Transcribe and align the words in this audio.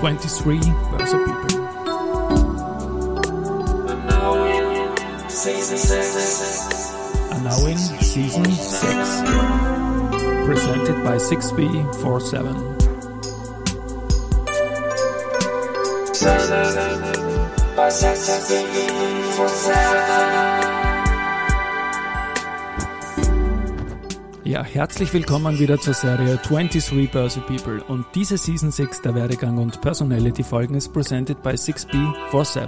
23 0.00 0.60
Börse 0.90 1.16
People. 1.24 1.56
And 3.88 4.00
now 4.06 4.34
in 4.46 5.26
season 5.30 5.78
6. 5.78 6.26
Presented 10.46 11.02
by 11.02 11.16
6B47. 11.16 12.76
Ja, 24.56 24.64
herzlich 24.64 25.12
willkommen 25.12 25.58
wieder 25.58 25.78
zur 25.78 25.92
Serie 25.92 26.38
23 26.38 27.10
Börse 27.10 27.40
People 27.40 27.84
und 27.88 28.06
diese 28.14 28.38
Season 28.38 28.70
6 28.70 29.02
der 29.02 29.14
Werdegang 29.14 29.58
und 29.58 29.82
Personality 29.82 30.42
Folgen 30.42 30.76
ist 30.76 30.94
presented 30.94 31.42
by 31.42 31.50
6B47. 31.50 32.66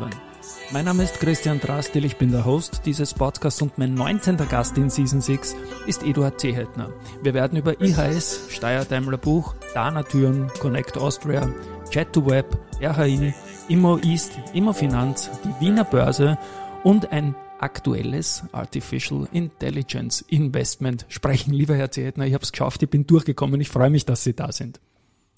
Mein 0.71 0.85
Name 0.85 1.05
ist 1.05 1.19
Christian 1.19 1.59
Drastil, 1.61 2.05
ich 2.05 2.19
bin 2.19 2.31
der 2.31 2.45
Host 2.45 2.83
dieses 2.85 3.15
Podcasts 3.15 3.63
und 3.63 3.79
mein 3.79 3.95
19. 3.95 4.37
Gast 4.37 4.77
in 4.77 4.91
Season 4.91 5.23
6 5.23 5.57
ist 5.87 6.03
Eduard 6.03 6.39
Zehetner. 6.39 6.91
Wir 7.23 7.33
werden 7.33 7.57
über 7.57 7.81
IHS, 7.81 8.49
Steyr 8.51 8.85
Daimler 8.85 9.17
Buch, 9.17 9.55
Dana 9.73 10.03
Türen, 10.03 10.53
Connect 10.61 10.99
Austria, 10.99 11.49
Chat2Web, 11.91 12.45
RHI, 12.83 13.33
Immo 13.71 13.97
East, 14.01 14.39
Immo 14.53 14.75
Finanz, 14.75 15.31
die 15.43 15.65
Wiener 15.65 15.85
Börse 15.85 16.37
und 16.85 17.13
ein 17.13 17.35
aktuelles 17.61 18.45
Artificial 18.53 19.29
Intelligence 19.33 20.23
Investment 20.29 21.07
sprechen. 21.09 21.53
Lieber 21.53 21.75
Herr 21.75 21.91
Zehetner, 21.91 22.27
ich 22.27 22.35
habe 22.35 22.45
es 22.45 22.53
geschafft, 22.53 22.83
ich 22.83 22.91
bin 22.91 23.07
durchgekommen. 23.07 23.61
Ich 23.61 23.69
freue 23.69 23.91
mich, 23.91 24.05
dass 24.05 24.25
Sie 24.25 24.35
da 24.35 24.53
sind. 24.53 24.81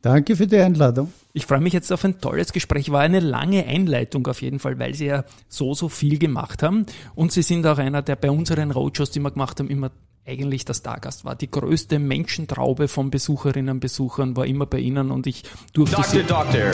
Danke 0.03 0.35
für 0.35 0.47
die 0.47 0.57
Einladung. 0.57 1.13
Ich 1.35 1.45
freue 1.45 1.61
mich 1.61 1.75
jetzt 1.75 1.93
auf 1.93 2.05
ein 2.05 2.21
tolles 2.21 2.53
Gespräch. 2.53 2.91
War 2.91 3.01
eine 3.01 3.21
lange 3.21 3.67
Einleitung 3.67 4.27
auf 4.27 4.41
jeden 4.41 4.59
Fall, 4.59 4.79
weil 4.79 4.95
Sie 4.95 5.07
ja 5.07 5.25
so, 5.49 5.75
so 5.75 5.91
viel 5.91 6.19
gemacht 6.19 6.63
haben. 6.63 6.87
Und 7.15 7.33
Sie 7.33 7.43
sind 7.43 7.67
auch 7.67 7.77
einer, 7.77 8.01
der 8.01 8.17
bei 8.17 8.31
unseren 8.31 8.71
Roadshows, 8.71 9.11
die 9.11 9.21
wir 9.21 9.31
gemacht 9.31 9.61
haben, 9.61 9.69
immer 9.69 9.91
eigentlich 10.27 10.65
der 10.65 10.75
Stargast 10.75 11.25
war. 11.25 11.35
Die 11.35 11.51
größte 11.51 11.99
Menschentraube 11.99 12.89
von 12.89 13.11
Besucherinnen 13.11 13.75
und 13.75 13.81
Besuchern 13.81 14.37
war 14.37 14.47
immer 14.47 14.67
bei 14.67 14.79
Ihnen 14.79 15.11
und 15.11 15.27
ich 15.27 15.45
durfte 15.73 15.97
Doctor, 15.97 16.11
Sie... 16.11 16.23
Doctor. 16.23 16.71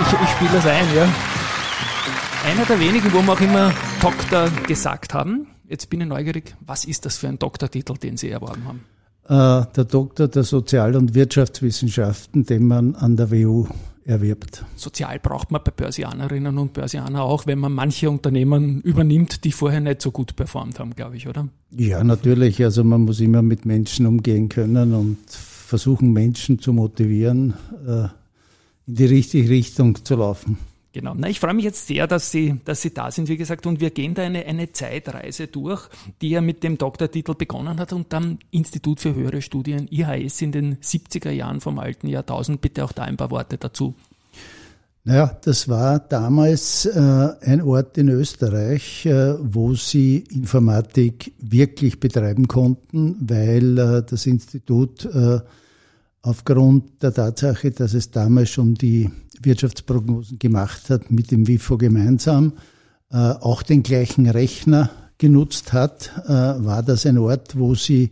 Ich, 0.00 0.12
ich 0.22 0.28
spiele 0.30 0.52
das 0.52 0.66
ein, 0.66 0.94
ja. 0.94 1.08
Einer 2.44 2.64
der 2.64 2.80
wenigen, 2.80 3.12
wo 3.12 3.20
wir 3.20 3.32
auch 3.32 3.40
immer 3.40 3.72
Doktor 4.00 4.48
gesagt 4.66 5.12
haben. 5.12 5.46
Jetzt 5.68 5.90
bin 5.90 6.00
ich 6.00 6.06
neugierig, 6.06 6.56
was 6.64 6.86
ist 6.86 7.04
das 7.04 7.18
für 7.18 7.28
ein 7.28 7.38
Doktortitel, 7.38 7.94
den 7.94 8.16
Sie 8.16 8.30
erworben 8.30 8.64
haben? 8.64 8.80
Äh, 9.28 9.70
der 9.76 9.84
Doktor 9.84 10.26
der 10.26 10.42
Sozial- 10.42 10.96
und 10.96 11.14
Wirtschaftswissenschaften, 11.14 12.46
den 12.46 12.66
man 12.66 12.94
an 12.96 13.16
der 13.16 13.30
WU 13.30 13.66
erwirbt. 14.06 14.64
Sozial 14.74 15.18
braucht 15.18 15.50
man 15.50 15.60
bei 15.62 15.70
Börsianerinnen 15.70 16.56
und 16.56 16.72
Börsianer 16.72 17.22
auch, 17.22 17.46
wenn 17.46 17.58
man 17.58 17.72
manche 17.72 18.08
Unternehmen 18.08 18.80
übernimmt, 18.80 19.44
die 19.44 19.52
vorher 19.52 19.80
nicht 19.80 20.00
so 20.00 20.10
gut 20.10 20.34
performt 20.34 20.80
haben, 20.80 20.94
glaube 20.96 21.16
ich, 21.16 21.28
oder? 21.28 21.46
Ja, 21.76 22.02
natürlich. 22.02 22.64
Also 22.64 22.82
man 22.84 23.02
muss 23.02 23.20
immer 23.20 23.42
mit 23.42 23.66
Menschen 23.66 24.06
umgehen 24.06 24.48
können 24.48 24.94
und 24.94 25.18
versuchen, 25.28 26.12
Menschen 26.14 26.58
zu 26.58 26.72
motivieren, 26.72 27.52
äh, 27.86 28.08
in 28.86 28.94
die 28.94 29.06
richtige 29.06 29.50
Richtung 29.50 30.02
zu 30.04 30.16
laufen. 30.16 30.56
Genau. 30.92 31.14
Na, 31.16 31.28
ich 31.28 31.38
freue 31.38 31.54
mich 31.54 31.64
jetzt 31.64 31.86
sehr, 31.86 32.08
dass 32.08 32.32
Sie, 32.32 32.58
dass 32.64 32.82
Sie 32.82 32.92
da 32.92 33.12
sind, 33.12 33.28
wie 33.28 33.36
gesagt, 33.36 33.64
und 33.66 33.80
wir 33.80 33.90
gehen 33.90 34.14
da 34.14 34.22
eine, 34.22 34.44
eine 34.44 34.72
Zeitreise 34.72 35.46
durch, 35.46 35.88
die 36.20 36.30
ja 36.30 36.40
mit 36.40 36.64
dem 36.64 36.78
Doktortitel 36.78 37.34
begonnen 37.34 37.78
hat 37.78 37.92
und 37.92 38.12
am 38.12 38.40
Institut 38.50 38.98
für 38.98 39.14
höhere 39.14 39.40
Studien 39.40 39.86
IHS 39.88 40.42
in 40.42 40.50
den 40.50 40.76
70er 40.78 41.30
Jahren 41.30 41.60
vom 41.60 41.78
alten 41.78 42.08
Jahrtausend. 42.08 42.60
Bitte 42.60 42.84
auch 42.84 42.92
da 42.92 43.04
ein 43.04 43.16
paar 43.16 43.30
Worte 43.30 43.56
dazu. 43.56 43.94
Naja, 45.04 45.38
das 45.44 45.68
war 45.68 45.98
damals 45.98 46.84
äh, 46.84 47.00
ein 47.40 47.62
Ort 47.62 47.96
in 47.96 48.08
Österreich, 48.08 49.06
äh, 49.06 49.34
wo 49.40 49.74
sie 49.74 50.24
Informatik 50.30 51.32
wirklich 51.38 52.00
betreiben 52.00 52.48
konnten, 52.48 53.16
weil 53.20 53.78
äh, 53.78 54.02
das 54.02 54.26
Institut 54.26 55.06
äh, 55.06 55.40
aufgrund 56.20 57.02
der 57.02 57.14
Tatsache, 57.14 57.70
dass 57.70 57.94
es 57.94 58.10
damals 58.10 58.50
schon 58.50 58.74
die 58.74 59.08
Wirtschaftsprognosen 59.40 60.38
gemacht 60.38 60.90
hat, 60.90 61.10
mit 61.10 61.30
dem 61.30 61.46
WIFO 61.46 61.78
gemeinsam, 61.78 62.52
äh, 63.10 63.16
auch 63.16 63.62
den 63.62 63.82
gleichen 63.82 64.28
Rechner 64.28 64.90
genutzt 65.18 65.72
hat, 65.72 66.12
äh, 66.26 66.30
war 66.30 66.82
das 66.82 67.06
ein 67.06 67.18
Ort, 67.18 67.58
wo 67.58 67.74
sie 67.74 68.10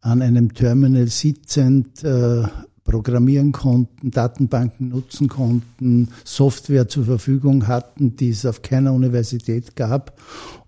an 0.00 0.22
einem 0.22 0.54
Terminal 0.54 1.06
sitzend 1.08 2.02
äh, 2.04 2.42
programmieren 2.84 3.52
konnten, 3.52 4.10
Datenbanken 4.10 4.88
nutzen 4.88 5.28
konnten, 5.28 6.08
Software 6.24 6.88
zur 6.88 7.04
Verfügung 7.04 7.68
hatten, 7.68 8.16
die 8.16 8.30
es 8.30 8.44
auf 8.46 8.62
keiner 8.62 8.92
Universität 8.92 9.76
gab 9.76 10.18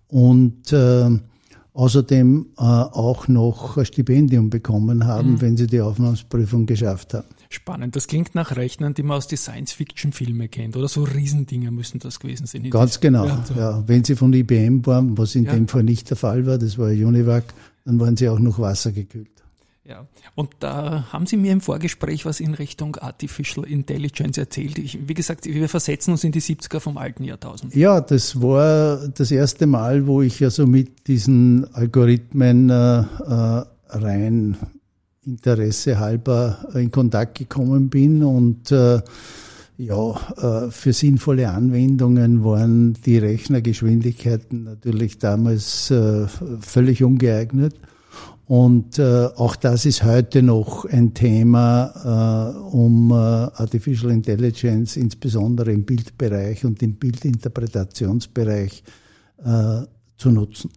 und 0.09 0.73
äh, 0.73 1.09
außerdem 1.73 2.47
äh, 2.59 2.62
auch 2.62 3.29
noch 3.29 3.77
ein 3.79 3.87
Stipendium 3.87 4.50
bekommen 4.50 5.06
haben, 5.06 5.33
Mhm. 5.33 5.41
wenn 5.41 5.56
sie 5.56 5.67
die 5.67 5.81
Aufnahmsprüfung 5.81 6.67
geschafft 6.67 7.15
haben. 7.15 7.27
Spannend. 7.52 7.94
Das 7.96 8.06
klingt 8.06 8.34
nach 8.34 8.56
Rechnern, 8.56 8.94
die 8.94 9.02
man 9.02 9.18
aus 9.18 9.26
den 9.26 9.36
Science-Fiction-Filmen 9.38 10.50
kennt. 10.50 10.76
Oder 10.76 10.88
so 10.88 11.04
Riesendinger 11.04 11.70
müssen 11.70 11.98
das 11.98 12.18
gewesen 12.18 12.46
sein. 12.46 12.68
Ganz 12.70 12.98
genau. 12.98 13.26
Ja, 13.26 13.44
so. 13.46 13.54
Ja, 13.54 13.82
wenn 13.86 14.04
sie 14.04 14.16
von 14.16 14.32
IBM 14.32 14.86
waren, 14.86 15.18
was 15.18 15.34
in 15.34 15.44
Ja. 15.44 15.52
dem 15.54 15.68
Fall 15.68 15.82
nicht 15.82 16.08
der 16.10 16.16
Fall 16.16 16.46
war, 16.46 16.56
das 16.58 16.78
war 16.78 16.88
Univac, 16.88 17.44
dann 17.84 18.00
waren 18.00 18.16
sie 18.16 18.28
auch 18.28 18.38
noch 18.38 18.58
wassergekühlt. 18.58 19.28
Ja, 19.84 20.06
und 20.36 20.50
da 20.60 21.08
haben 21.12 21.26
Sie 21.26 21.36
mir 21.36 21.50
im 21.52 21.60
Vorgespräch 21.60 22.24
was 22.24 22.38
in 22.38 22.54
Richtung 22.54 22.94
Artificial 22.96 23.66
Intelligence 23.66 24.38
erzählt. 24.38 24.78
Ich, 24.78 24.96
wie 25.08 25.12
gesagt, 25.12 25.44
wir 25.44 25.69
versetzen 25.69 26.12
uns 26.12 26.22
in 26.22 26.30
die 26.30 26.40
70er 26.40 26.78
vom 26.78 26.96
alten 26.96 27.24
Jahrtausend. 27.24 27.74
Ja, 27.74 28.00
das 28.00 28.40
war 28.40 29.08
das 29.08 29.32
erste 29.32 29.66
Mal, 29.66 30.06
wo 30.06 30.22
ich 30.22 30.42
also 30.44 30.69
mit 30.69 31.08
diesen 31.08 31.66
Algorithmen 31.74 32.70
äh, 32.70 33.00
äh, 33.00 33.64
rein 33.88 34.56
Interesse 35.25 36.00
halber 36.00 36.69
in 36.75 36.91
Kontakt 36.91 37.38
gekommen 37.38 37.88
bin 37.91 38.25
und 38.25 38.72
äh, 38.72 39.00
ja, 39.78 40.66
äh, 40.66 40.71
für 40.71 40.93
sinnvolle 40.93 41.50
Anwendungen 41.50 42.44
waren 42.44 42.94
die 43.06 43.19
Rechnergeschwindigkeiten 43.19 44.65
natürlich 44.65 45.19
damals 45.19 45.91
äh, 45.91 46.27
völlig 46.61 47.03
ungeeignet. 47.03 47.75
Und 48.47 48.99
äh, 48.99 49.28
auch 49.37 49.56
das 49.56 49.87
ist 49.87 50.03
heute 50.03 50.43
noch 50.43 50.84
ein 50.84 51.15
Thema, 51.15 52.53
äh, 52.55 52.59
um 52.59 53.11
äh, 53.11 53.15
Artificial 53.15 54.11
Intelligence 54.11 54.97
insbesondere 54.97 55.72
im 55.72 55.84
Bildbereich 55.84 56.65
und 56.65 56.82
im 56.82 56.94
Bildinterpretationsbereich 56.94 58.82
äh, 59.44 59.82
zu 60.16 60.31
nutzen. 60.31 60.71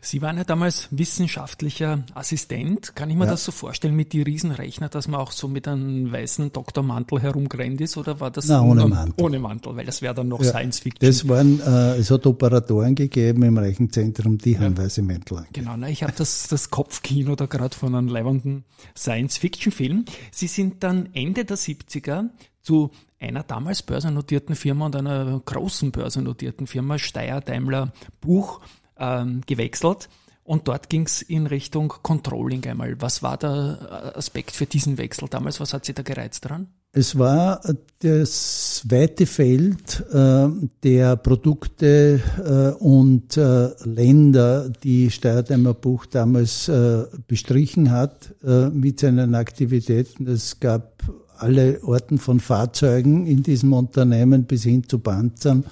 Sie 0.00 0.22
waren 0.22 0.36
ja 0.38 0.44
damals 0.44 0.88
wissenschaftlicher 0.90 2.04
Assistent. 2.14 2.94
Kann 2.96 3.10
ich 3.10 3.16
mir 3.16 3.24
Ja. 3.24 3.30
das 3.32 3.44
so 3.44 3.52
vorstellen 3.52 3.94
mit 3.96 4.12
die 4.12 4.22
Riesenrechner, 4.22 4.88
dass 4.88 5.08
man 5.08 5.20
auch 5.20 5.32
so 5.32 5.48
mit 5.48 5.66
einem 5.68 6.10
weißen 6.12 6.52
Doktormantel 6.52 7.20
herumgerannt 7.20 7.80
ist? 7.80 7.96
Oder 7.96 8.20
war 8.20 8.30
das 8.30 8.46
Na, 8.48 8.62
ohne 8.62 8.86
Mantel. 8.86 9.24
Ohne 9.24 9.38
Mantel, 9.38 9.76
weil 9.76 9.86
das 9.86 10.02
wäre 10.02 10.14
dann 10.14 10.28
noch 10.28 10.40
Ja, 10.42 10.50
Science 10.50 10.80
Fiction. 10.80 11.06
Das 11.06 11.28
waren, 11.28 11.60
äh, 11.60 11.96
es 11.96 12.10
hat 12.10 12.26
Operatoren 12.26 12.94
gegeben 12.94 13.42
im 13.42 13.58
Rechenzentrum, 13.58 14.38
die 14.38 14.58
haben 14.58 14.76
weiße 14.76 15.02
Mäntel 15.02 15.38
an. 15.38 15.46
Genau, 15.52 15.76
na, 15.76 15.88
ich 15.88 16.02
habe 16.02 16.12
das, 16.16 16.48
das 16.48 16.70
Kopfkino 16.70 17.36
da 17.36 17.46
gerade 17.46 17.76
von 17.76 17.94
einem 17.94 18.08
leibenden 18.08 18.64
Science-Fiction-Film. 18.96 20.04
Sie 20.30 20.46
sind 20.46 20.82
dann 20.82 21.08
Ende 21.12 21.44
der 21.44 21.56
70er 21.58 22.30
zu 22.62 22.90
einer 23.18 23.42
damals 23.42 23.82
börsennotierten 23.82 24.54
Firma 24.54 24.86
und 24.86 24.96
einer 24.96 25.40
großen 25.44 25.90
börsennotierten 25.92 26.66
Firma, 26.66 26.98
Steyr 26.98 27.40
Daimler 27.40 27.92
Buch, 28.20 28.60
ähm, 29.00 29.40
gewechselt. 29.46 30.08
Und 30.44 30.66
dort 30.68 30.88
ging 30.88 31.06
es 31.06 31.22
in 31.22 31.46
Richtung 31.46 31.94
Controlling 32.02 32.66
einmal. 32.66 33.00
Was 33.00 33.22
war 33.22 33.36
der 33.36 34.14
Aspekt 34.16 34.52
für 34.52 34.66
diesen 34.66 34.98
Wechsel 34.98 35.28
damals? 35.28 35.60
Was 35.60 35.72
hat 35.74 35.84
Sie 35.84 35.94
da 35.94 36.02
gereizt 36.02 36.44
dran? 36.44 36.66
Es 36.92 37.16
war 37.16 37.60
das 38.00 38.82
weite 38.88 39.26
Feld 39.26 40.04
äh, 40.12 40.48
der 40.82 41.14
Produkte 41.16 42.20
äh, 42.36 42.82
und 42.82 43.36
äh, 43.36 43.68
Länder, 43.84 44.70
die 44.70 45.12
Steuerdämmer 45.12 45.74
Buch 45.74 46.06
damals 46.06 46.66
äh, 46.66 47.04
bestrichen 47.28 47.92
hat 47.92 48.34
äh, 48.42 48.70
mit 48.70 48.98
seinen 48.98 49.36
Aktivitäten. 49.36 50.26
Es 50.26 50.58
gab 50.58 51.04
alle 51.36 51.80
Orten 51.84 52.18
von 52.18 52.40
Fahrzeugen 52.40 53.24
in 53.24 53.44
diesem 53.44 53.72
Unternehmen 53.72 54.44
bis 54.44 54.64
hin 54.64 54.82
zu 54.88 54.98
Panzern, 54.98 55.64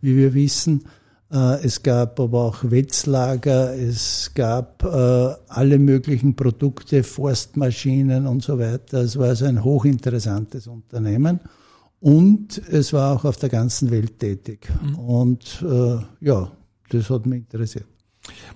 wie 0.00 0.16
wir 0.16 0.34
wissen. 0.34 0.86
Äh, 1.34 1.64
Es 1.66 1.82
gab 1.82 2.20
aber 2.20 2.44
auch 2.44 2.58
Wetzlager, 2.62 3.74
es 3.76 4.30
gab 4.34 4.84
äh, 4.84 5.34
alle 5.48 5.78
möglichen 5.78 6.36
Produkte, 6.36 7.02
Forstmaschinen 7.02 8.26
und 8.26 8.42
so 8.42 8.58
weiter. 8.58 8.98
Es 9.00 9.18
war 9.18 9.28
also 9.28 9.44
ein 9.46 9.64
hochinteressantes 9.64 10.68
Unternehmen 10.68 11.40
und 12.00 12.58
es 12.68 12.92
war 12.92 13.16
auch 13.16 13.24
auf 13.24 13.36
der 13.36 13.48
ganzen 13.48 13.90
Welt 13.90 14.20
tätig. 14.20 14.68
Und 14.96 15.64
äh, 15.68 15.96
ja, 16.20 16.52
das 16.90 17.10
hat 17.10 17.26
mich 17.26 17.40
interessiert. 17.40 17.86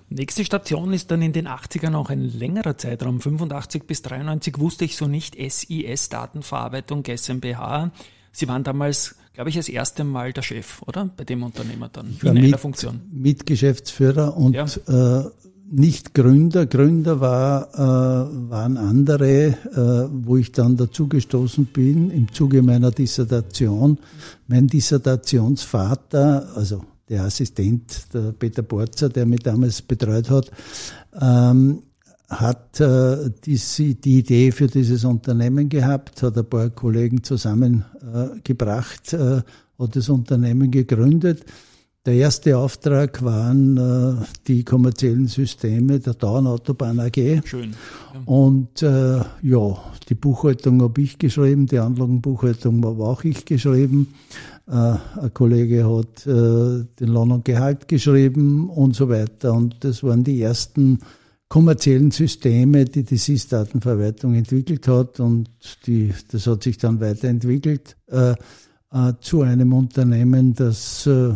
Nächste 0.09 0.45
Station 0.45 0.93
ist 0.93 1.11
dann 1.11 1.21
in 1.21 1.33
den 1.33 1.47
80ern 1.47 1.95
auch 1.95 2.09
ein 2.09 2.21
längerer 2.21 2.77
Zeitraum. 2.77 3.19
85 3.19 3.83
bis 3.85 4.01
93 4.01 4.57
wusste 4.57 4.85
ich 4.85 4.95
so 4.95 5.07
nicht 5.07 5.35
SIS 5.35 6.09
Datenverarbeitung 6.09 7.03
GmbH. 7.03 7.91
Sie 8.31 8.47
waren 8.47 8.63
damals, 8.63 9.15
glaube 9.39 9.51
ich, 9.51 9.55
das 9.55 9.69
erste 9.69 10.03
Mal 10.03 10.33
der 10.33 10.41
Chef, 10.41 10.81
oder? 10.85 11.09
Bei 11.15 11.23
dem 11.23 11.43
Unternehmer 11.43 11.87
dann, 11.87 12.07
in 12.07 12.33
mit, 12.33 12.43
einer 12.43 12.57
Funktion. 12.57 12.99
Mitgeschäftsführer 13.09 14.35
und 14.35 14.53
ja. 14.53 14.65
äh, 14.65 15.29
nicht 15.71 16.13
Gründer. 16.13 16.65
Gründer 16.65 17.21
war, 17.21 17.69
äh, 17.73 18.49
waren 18.49 18.75
andere, 18.75 19.45
äh, 19.45 20.09
wo 20.25 20.35
ich 20.35 20.51
dann 20.51 20.75
dazugestoßen 20.75 21.67
bin 21.67 22.11
im 22.11 22.29
Zuge 22.33 22.61
meiner 22.61 22.91
Dissertation. 22.91 23.97
Mein 24.47 24.67
Dissertationsvater, 24.67 26.49
also 26.55 26.83
der 27.07 27.23
Assistent, 27.23 28.13
der 28.13 28.33
Peter 28.33 28.61
Borzer, 28.61 29.07
der 29.07 29.25
mich 29.25 29.39
damals 29.39 29.81
betreut 29.81 30.29
hat, 30.29 30.51
ähm, 31.17 31.83
hat 32.29 32.79
äh, 32.79 33.31
die, 33.43 33.59
die 33.95 34.19
Idee 34.19 34.51
für 34.51 34.67
dieses 34.67 35.03
Unternehmen 35.03 35.67
gehabt, 35.67 36.21
hat 36.21 36.37
ein 36.37 36.45
paar 36.45 36.69
Kollegen 36.69 37.23
zusammengebracht, 37.23 39.13
äh, 39.13 39.37
äh, 39.37 39.41
hat 39.79 39.95
das 39.95 40.09
Unternehmen 40.09 40.69
gegründet. 40.69 41.43
Der 42.05 42.13
erste 42.13 42.57
Auftrag 42.57 43.23
waren 43.23 43.77
äh, 43.77 44.25
die 44.47 44.63
kommerziellen 44.63 45.27
Systeme 45.27 45.99
der 45.99 46.13
Dauernautobahn 46.13 46.99
AG. 46.99 47.41
Schön. 47.45 47.71
Ja. 48.13 48.21
Und 48.25 48.81
äh, 48.83 49.17
ja, 49.41 49.77
die 50.07 50.15
Buchhaltung 50.15 50.81
habe 50.81 51.01
ich 51.01 51.17
geschrieben, 51.17 51.65
die 51.65 51.79
Anlagenbuchhaltung 51.79 52.85
habe 52.85 53.03
auch 53.03 53.23
ich 53.23 53.43
geschrieben. 53.43 54.13
Äh, 54.67 54.71
ein 54.71 55.33
Kollege 55.33 55.89
hat 55.89 56.25
äh, 56.25 56.85
den 56.99 57.09
Lohn 57.09 57.31
und 57.31 57.43
Gehalt 57.43 57.87
geschrieben 57.87 58.69
und 58.69 58.95
so 58.95 59.09
weiter. 59.09 59.53
Und 59.53 59.83
das 59.83 60.03
waren 60.03 60.23
die 60.23 60.41
ersten 60.41 60.99
kommerziellen 61.49 62.11
Systeme, 62.11 62.85
die 62.85 63.03
die 63.03 63.17
SIS-Datenverwaltung 63.17 64.35
entwickelt 64.35 64.87
hat 64.87 65.19
und 65.19 65.49
die, 65.87 66.13
das 66.31 66.45
hat 66.45 66.63
sich 66.63 66.77
dann 66.77 67.01
weiterentwickelt 67.01 67.97
äh, 68.07 68.35
äh, 68.91 69.13
zu 69.19 69.41
einem 69.41 69.73
Unternehmen, 69.73 70.53
das 70.53 71.07
äh, 71.07 71.33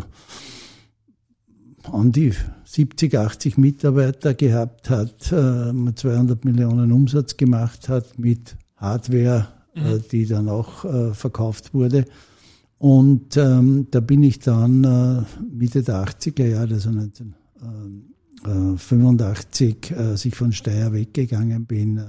an 1.91 2.11
die 2.11 2.31
70, 2.63 3.17
80 3.17 3.57
Mitarbeiter 3.57 4.35
gehabt 4.35 4.91
hat, 4.91 5.31
äh, 5.31 5.73
200 5.95 6.45
Millionen 6.45 6.91
Umsatz 6.91 7.35
gemacht 7.35 7.89
hat 7.89 8.17
mit 8.19 8.55
Hardware, 8.77 9.47
äh, 9.75 9.95
mhm. 9.95 10.03
die 10.11 10.27
dann 10.27 10.47
auch 10.47 10.85
äh, 10.85 11.13
verkauft 11.15 11.73
wurde. 11.73 12.05
Und 12.77 13.35
ähm, 13.37 13.87
da 13.89 13.99
bin 13.99 14.21
ich 14.21 14.39
dann 14.39 14.83
äh, 14.83 15.21
Mitte 15.51 15.81
der 15.81 16.05
80er 16.05 16.45
Jahre, 16.45 16.75
also 16.75 16.91
19. 16.91 17.33
Ähm, 17.61 18.12
85, 18.77 19.93
als 19.97 20.25
ich 20.25 20.35
von 20.35 20.51
Steyr 20.51 20.93
weggegangen 20.93 21.65
bin, 21.65 21.97
äh, 21.97 22.03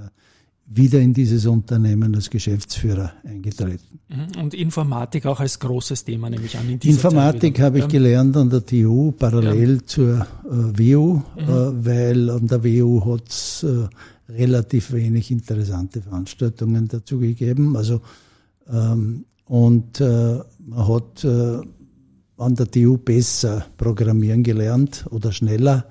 wieder 0.67 0.99
in 0.99 1.13
dieses 1.13 1.45
Unternehmen 1.45 2.15
als 2.15 2.29
Geschäftsführer 2.29 3.13
eingetreten. 3.23 3.99
Mhm. 4.09 4.41
Und 4.41 4.53
Informatik 4.53 5.25
auch 5.27 5.39
als 5.39 5.59
großes 5.59 6.03
Thema, 6.03 6.29
nehme 6.29 6.45
ich 6.45 6.57
an. 6.57 6.67
In 6.67 6.79
Informatik 6.79 7.59
habe 7.59 7.79
ich 7.79 7.87
gelernt 7.87 8.35
an 8.35 8.49
der 8.49 8.65
TU, 8.65 9.11
parallel 9.11 9.75
ja. 9.75 9.85
zur 9.85 10.19
äh, 10.19 10.25
WU, 10.49 11.21
äh, 11.37 11.41
mhm. 11.41 11.49
äh, 11.49 11.85
weil 11.85 12.29
an 12.29 12.47
der 12.47 12.63
WU 12.63 13.13
hat 13.13 13.29
es 13.29 13.63
äh, 13.63 13.87
relativ 14.31 14.91
wenig 14.91 15.29
interessante 15.29 16.01
Veranstaltungen 16.01 16.87
dazu 16.87 17.19
gegeben. 17.19 17.77
Also, 17.77 18.01
ähm, 18.67 19.25
und 19.45 20.01
äh, 20.01 20.39
man 20.65 20.87
hat 20.87 21.23
äh, 21.23 21.61
an 22.37 22.55
der 22.55 22.71
TU 22.71 22.97
besser 22.97 23.67
programmieren 23.77 24.41
gelernt 24.41 25.05
oder 25.11 25.31
schneller 25.31 25.85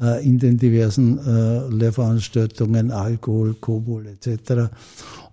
äh, 0.00 0.24
in 0.26 0.38
den 0.38 0.58
diversen 0.58 1.18
äh, 1.18 1.68
Lehrveranstaltungen, 1.68 2.90
Alkohol, 2.90 3.54
Kobol 3.54 4.06
etc. 4.06 4.74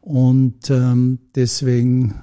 Und 0.01 0.69
ähm, 0.69 1.19
deswegen 1.35 2.15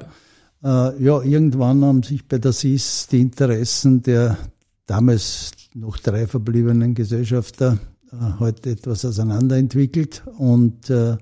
Äh, 0.62 1.02
ja, 1.02 1.20
irgendwann 1.20 1.84
haben 1.84 2.02
sich 2.04 2.26
bei 2.26 2.38
der 2.38 2.52
SIS 2.52 3.08
die 3.08 3.20
Interessen 3.20 4.02
der 4.02 4.38
damals 4.86 5.52
noch 5.74 5.98
drei 5.98 6.26
verbliebenen 6.26 6.94
Gesellschafter 6.94 7.78
äh, 8.12 8.38
heute 8.38 8.70
etwas 8.70 9.04
auseinanderentwickelt 9.04 10.22
und 10.38 10.88
äh, 10.88 11.18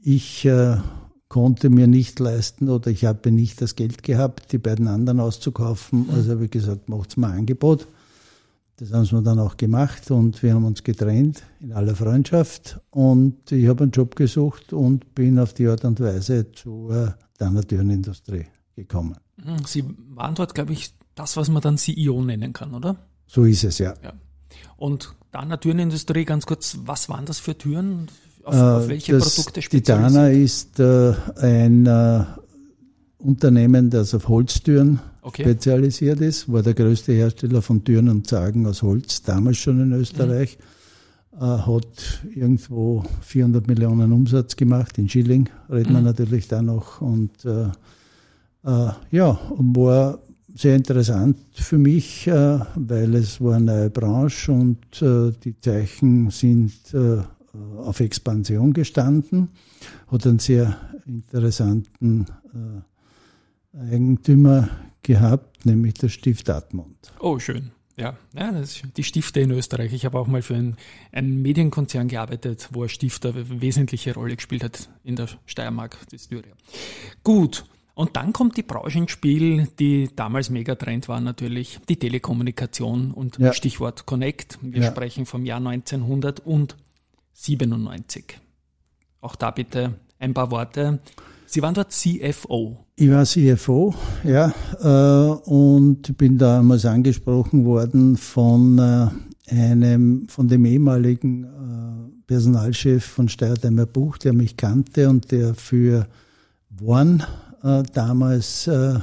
ich 0.00 0.44
äh, 0.44 0.76
konnte 1.28 1.70
mir 1.70 1.88
nicht 1.88 2.20
leisten 2.20 2.68
oder 2.68 2.90
ich 2.90 3.04
habe 3.04 3.32
nicht 3.32 3.60
das 3.60 3.74
Geld 3.74 4.02
gehabt, 4.02 4.52
die 4.52 4.58
beiden 4.58 4.86
anderen 4.86 5.18
auszukaufen. 5.18 6.08
Also 6.12 6.32
habe 6.32 6.44
ich 6.44 6.50
gesagt, 6.50 6.88
macht's 6.88 7.16
mal 7.16 7.32
ein 7.32 7.40
Angebot. 7.40 7.88
Das 8.76 8.92
haben 8.92 9.10
wir 9.10 9.22
dann 9.22 9.38
auch 9.38 9.56
gemacht 9.56 10.10
und 10.10 10.42
wir 10.42 10.54
haben 10.54 10.64
uns 10.64 10.82
getrennt 10.82 11.42
in 11.60 11.72
aller 11.72 11.94
Freundschaft 11.94 12.80
und 12.90 13.50
ich 13.50 13.66
habe 13.68 13.84
einen 13.84 13.92
Job 13.92 14.16
gesucht 14.16 14.72
und 14.72 15.14
bin 15.14 15.38
auf 15.38 15.54
die 15.54 15.68
Art 15.68 15.84
und 15.84 16.00
Weise 16.00 16.50
zur 16.52 17.14
Danatürenindustrie 17.38 18.46
gekommen. 18.74 19.16
Sie 19.66 19.84
waren 20.10 20.34
dort, 20.34 20.54
glaube 20.54 20.72
ich, 20.72 20.94
das, 21.14 21.36
was 21.36 21.48
man 21.48 21.62
dann 21.62 21.78
CEO 21.78 22.22
nennen 22.22 22.52
kann, 22.52 22.74
oder? 22.74 22.96
So 23.34 23.44
ist 23.44 23.64
es, 23.64 23.78
ja. 23.78 23.94
ja. 24.04 24.12
Und 24.76 25.12
Dana 25.32 25.56
Türenindustrie, 25.56 26.24
ganz 26.24 26.46
kurz, 26.46 26.78
was 26.84 27.08
waren 27.08 27.24
das 27.24 27.40
für 27.40 27.58
Türen? 27.58 28.06
Auf, 28.44 28.54
äh, 28.54 28.58
auf 28.58 28.88
welche 28.88 29.18
das, 29.18 29.34
Produkte 29.34 29.60
spezialisiert? 29.60 30.10
Die 30.10 30.14
Dana 30.14 30.28
ist 30.28 30.78
äh, 30.78 31.14
ein 31.44 31.86
äh, 31.86 32.24
Unternehmen, 33.18 33.90
das 33.90 34.14
auf 34.14 34.28
Holztüren 34.28 35.00
okay. 35.22 35.42
spezialisiert 35.42 36.20
ist, 36.20 36.52
war 36.52 36.62
der 36.62 36.74
größte 36.74 37.12
Hersteller 37.12 37.60
von 37.60 37.82
Türen 37.82 38.08
und 38.08 38.28
Zagen 38.28 38.66
aus 38.68 38.82
Holz, 38.82 39.22
damals 39.22 39.56
schon 39.56 39.80
in 39.80 39.92
Österreich. 39.94 40.56
äh, 41.32 41.40
hat 41.40 42.20
irgendwo 42.32 43.02
400 43.22 43.66
Millionen 43.66 44.12
Umsatz 44.12 44.54
gemacht, 44.54 44.96
in 44.96 45.08
Schilling 45.08 45.48
reden 45.68 45.90
mhm. 45.90 45.96
wir 45.96 46.02
natürlich 46.02 46.46
da 46.46 46.62
noch. 46.62 47.00
Und 47.00 47.44
äh, 47.44 47.64
äh, 48.64 48.92
ja, 49.10 49.40
war 49.56 50.20
sehr 50.54 50.76
interessant 50.76 51.38
für 51.52 51.78
mich, 51.78 52.26
äh, 52.26 52.60
weil 52.76 53.14
es 53.16 53.40
war 53.40 53.56
eine 53.56 53.64
neue 53.64 53.90
Branche 53.90 54.52
und 54.52 55.02
äh, 55.02 55.32
die 55.42 55.58
Zeichen 55.58 56.30
sind 56.30 56.72
äh, 56.94 57.22
auf 57.78 58.00
Expansion 58.00 58.72
gestanden. 58.72 59.48
Hat 60.08 60.26
einen 60.26 60.38
sehr 60.38 60.76
interessanten 61.06 62.26
Eigentümer 63.72 64.68
gehabt, 65.02 65.64
nämlich 65.66 65.94
der 65.94 66.08
Stift 66.08 66.50
Admont. 66.50 67.12
Oh, 67.20 67.38
schön. 67.38 67.70
Ja, 67.96 68.16
ja 68.34 68.50
das 68.50 68.82
die 68.96 69.04
Stifter 69.04 69.40
in 69.40 69.52
Österreich. 69.52 69.92
Ich 69.92 70.04
habe 70.04 70.18
auch 70.18 70.26
mal 70.26 70.42
für 70.42 70.54
einen, 70.54 70.76
einen 71.12 71.42
Medienkonzern 71.42 72.08
gearbeitet, 72.08 72.68
wo 72.72 72.82
ein 72.82 72.88
Stifter 72.88 73.30
eine 73.30 73.60
wesentliche 73.60 74.14
Rolle 74.14 74.34
gespielt 74.34 74.64
hat 74.64 74.88
in 75.04 75.14
der 75.14 75.28
Steiermark, 75.46 75.98
die 76.10 76.18
Styria. 76.18 76.54
Gut, 77.22 77.64
und 77.94 78.16
dann 78.16 78.32
kommt 78.32 78.56
die 78.56 78.64
Branche 78.64 78.98
ins 78.98 79.12
Spiel, 79.12 79.68
die 79.78 80.10
damals 80.14 80.50
Megatrend 80.50 81.08
war 81.08 81.20
natürlich 81.20 81.78
die 81.88 81.96
Telekommunikation 81.96 83.12
und 83.12 83.38
ja. 83.38 83.52
Stichwort 83.52 84.04
Connect. 84.04 84.58
Wir 84.62 84.82
ja. 84.82 84.90
sprechen 84.90 85.26
vom 85.26 85.46
Jahr 85.46 85.58
1997. 85.58 88.40
Auch 89.20 89.36
da 89.36 89.52
bitte 89.52 89.94
ein 90.18 90.34
paar 90.34 90.50
Worte. 90.50 90.98
Sie 91.46 91.62
waren 91.62 91.74
dort 91.74 91.92
CFO. 91.92 92.84
Ich 92.96 93.08
war 93.10 93.24
CFO, 93.24 93.94
ja, 94.24 94.52
äh, 94.80 95.28
und 95.48 96.18
bin 96.18 96.36
damals 96.36 96.84
angesprochen 96.86 97.64
worden 97.64 98.16
von 98.16 98.76
äh, 98.78 99.06
einem, 99.54 100.26
von 100.28 100.48
dem 100.48 100.64
ehemaligen 100.64 101.44
äh, 101.44 101.48
Personalchef 102.26 103.04
von 103.04 103.28
Steyr 103.28 103.54
Buch, 103.86 104.18
der 104.18 104.32
mich 104.32 104.56
kannte 104.56 105.08
und 105.08 105.30
der 105.30 105.54
für 105.54 106.00
äh, 106.00 106.06
damals 107.92 108.66
äh, 108.66 108.98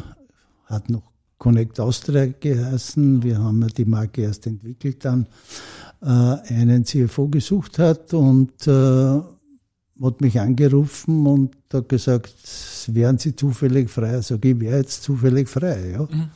hat 0.66 0.90
noch 0.90 1.12
Connect 1.38 1.80
Austria 1.80 2.28
geheißen. 2.28 3.24
Wir 3.24 3.40
haben 3.40 3.68
die 3.76 3.86
Marke 3.86 4.22
erst 4.22 4.46
entwickelt 4.46 5.04
dann, 5.04 5.26
äh, 6.02 6.06
einen 6.06 6.86
CFO 6.86 7.28
gesucht 7.28 7.80
hat 7.80 8.14
und 8.14 8.68
äh, 8.68 9.20
hat 10.04 10.22
mich 10.22 10.40
angerufen 10.40 11.26
und 11.26 11.56
hat 11.74 11.90
gesagt, 11.90 12.36
wären 12.88 13.18
Sie 13.18 13.36
zufällig 13.36 13.90
frei? 13.90 14.22
Sag 14.22 14.46
ich, 14.46 14.60
wäre 14.60 14.78
jetzt 14.78 15.04
zufällig 15.04 15.50
frei. 15.50 15.92
Ja. 15.94 16.02
Mhm. 16.02 16.30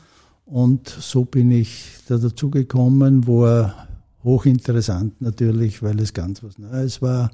Und 0.46 0.88
so 0.88 1.24
bin 1.24 1.50
ich 1.50 1.84
da 2.08 2.18
dazugekommen, 2.18 3.26
war 3.26 3.88
hochinteressant 4.24 5.20
natürlich, 5.20 5.82
weil 5.82 6.00
es 6.00 6.12
ganz 6.12 6.42
was 6.42 6.58
Neues 6.58 7.00
war. 7.02 7.30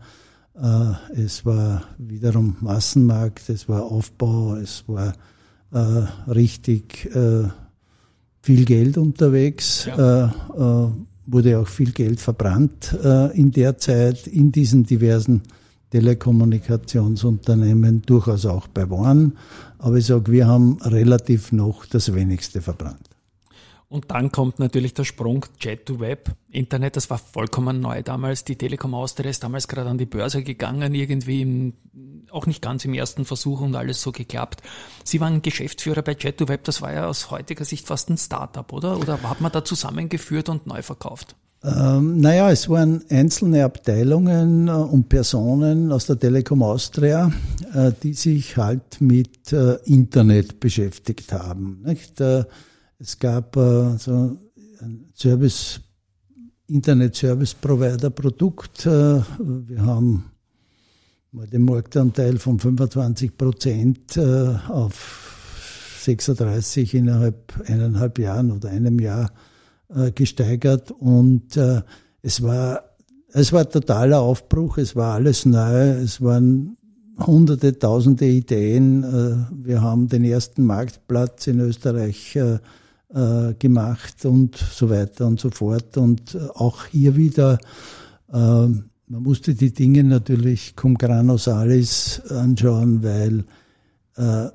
Äh, 0.55 0.93
es 1.21 1.45
war 1.47 1.83
wiederum 1.99 2.57
Massenmarkt, 2.61 3.49
es 3.49 3.69
war 3.69 3.83
Aufbau, 3.83 4.55
es 4.57 4.85
war 4.87 5.15
äh, 5.73 6.05
richtig 6.31 7.13
äh, 7.15 7.49
viel 8.43 8.65
Geld 8.65 8.99
unterwegs, 8.99 9.87
ja. 9.87 10.33
wurde 11.27 11.59
auch 11.61 11.69
viel 11.69 11.93
Geld 11.93 12.19
verbrannt 12.19 12.93
in 13.35 13.53
der 13.53 13.79
Zeit 13.79 14.27
in 14.27 14.51
diesen 14.51 14.83
diversen 14.83 15.43
Telekommunikationsunternehmen, 15.91 18.03
durchaus 18.03 18.45
auch 18.45 18.67
bei 18.67 18.91
Warn. 18.91 19.39
Aber 19.79 19.99
ich 19.99 20.07
sage, 20.07 20.33
wir 20.33 20.49
haben 20.49 20.79
relativ 20.83 21.53
noch 21.53 21.87
das 21.87 22.13
wenigste 22.13 22.61
verbrannt. 22.61 23.12
Und 23.93 24.11
dann 24.11 24.33
kommt 24.33 24.59
natürlich 24.59 24.95
der 24.95 25.05
Sprung 25.05 25.45
Jet 25.61 25.85
to 25.85 26.01
Web, 26.01 26.31
Internet, 26.49 26.97
das 26.97 27.11
war 27.11 27.19
vollkommen 27.19 27.81
neu 27.81 28.03
damals. 28.03 28.43
Die 28.43 28.57
Telekom 28.57 28.95
Austria 28.95 29.29
ist 29.29 29.45
damals 29.45 29.69
gerade 29.69 29.91
an 29.91 29.99
die 29.99 30.07
Börse 30.07 30.43
gegangen, 30.43 30.95
irgendwie 30.95 31.43
im, 31.43 31.75
auch 32.31 32.47
nicht 32.47 32.63
ganz 32.63 32.87
im 32.87 32.95
ersten 32.95 33.27
Versuch 33.27 33.61
und 33.61 33.77
alles 33.77 34.01
so 34.01 34.11
geklappt. 34.11 34.63
Sie 35.05 35.21
waren 35.21 35.43
Geschäftsführer 35.43 36.01
bei 36.01 36.17
Jet 36.19 36.39
to 36.39 36.49
Web, 36.49 36.65
das 36.65 36.81
war 36.81 36.91
ja 36.91 37.07
aus 37.07 37.31
heutiger 37.31 37.67
Sicht 37.67 37.87
fast 37.87 38.09
ein 38.09 38.17
Startup, 38.17 38.73
oder? 38.73 38.97
Oder 38.99 39.23
hat 39.25 39.43
man 39.43 39.53
da 39.53 39.63
zusammengeführt 39.63 40.49
und 40.49 40.67
neu 40.67 40.81
verkauft? 40.81 41.37
Ähm, 41.63 42.19
naja, 42.19 42.51
es 42.51 42.71
waren 42.71 43.05
einzelne 43.11 43.63
Abteilungen 43.63 44.69
äh, 44.69 44.71
und 44.71 45.11
Personen 45.11 45.93
aus 45.93 46.07
der 46.07 46.19
Telekom 46.19 46.63
Austria, 46.63 47.31
äh, 47.75 47.93
die 48.03 48.15
sich 48.15 48.57
halt 48.57 49.03
mit 49.03 49.53
äh, 49.53 49.75
Internet 49.85 50.61
beschäftigt 50.61 51.31
haben. 51.35 51.83
Nicht? 51.85 52.23
Es 53.03 53.19
gab 53.19 53.57
äh, 53.57 53.99
so 53.99 54.39
ein 54.81 55.11
Service, 55.13 55.81
Internet 56.69 57.17
Service 57.17 57.53
Provider 57.53 58.11
Produkt. 58.11 58.87
Äh, 58.87 59.21
wir 59.41 59.83
haben 59.85 60.31
mal 61.33 61.49
den 61.49 61.65
Marktanteil 61.65 62.39
von 62.39 62.61
25 62.61 63.37
Prozent 63.37 64.17
äh, 64.17 64.55
auf 64.69 65.99
36 66.05 66.95
innerhalb 66.95 67.53
eineinhalb 67.67 68.21
Jahren 68.21 68.53
oder 68.53 68.69
einem 68.69 69.01
Jahr 69.01 69.33
äh, 69.93 70.13
gesteigert 70.13 70.93
und 70.93 71.57
äh, 71.57 71.83
es 72.23 72.41
war 72.41 72.85
es 73.33 73.53
war 73.53 73.69
totaler 73.69 74.21
Aufbruch, 74.21 74.79
es 74.79 74.95
war 74.95 75.15
alles 75.15 75.45
neu, 75.45 75.91
es 75.91 76.23
waren 76.23 76.77
hunderte, 77.19 77.77
tausende 77.77 78.27
Ideen. 78.27 79.03
Äh, 79.03 79.67
wir 79.67 79.81
haben 79.83 80.07
den 80.07 80.23
ersten 80.23 80.65
Marktplatz 80.65 81.49
in 81.49 81.59
Österreich 81.59 82.39
äh, 83.15 83.55
gemacht 83.55 84.25
und 84.25 84.57
so 84.57 84.91
weiter 84.91 85.27
und 85.27 85.41
so 85.41 85.51
fort. 85.51 85.97
Und 85.97 86.37
auch 86.55 86.87
hier 86.87 87.17
wieder, 87.17 87.59
äh, 88.33 88.37
man 88.37 88.83
musste 89.09 89.55
die 89.55 89.73
Dinge 89.73 90.05
natürlich 90.05 90.77
cum 90.77 90.97
grano 90.97 91.37
salis 91.37 92.23
anschauen, 92.31 93.03
weil 93.03 93.45
äh, 94.17 94.51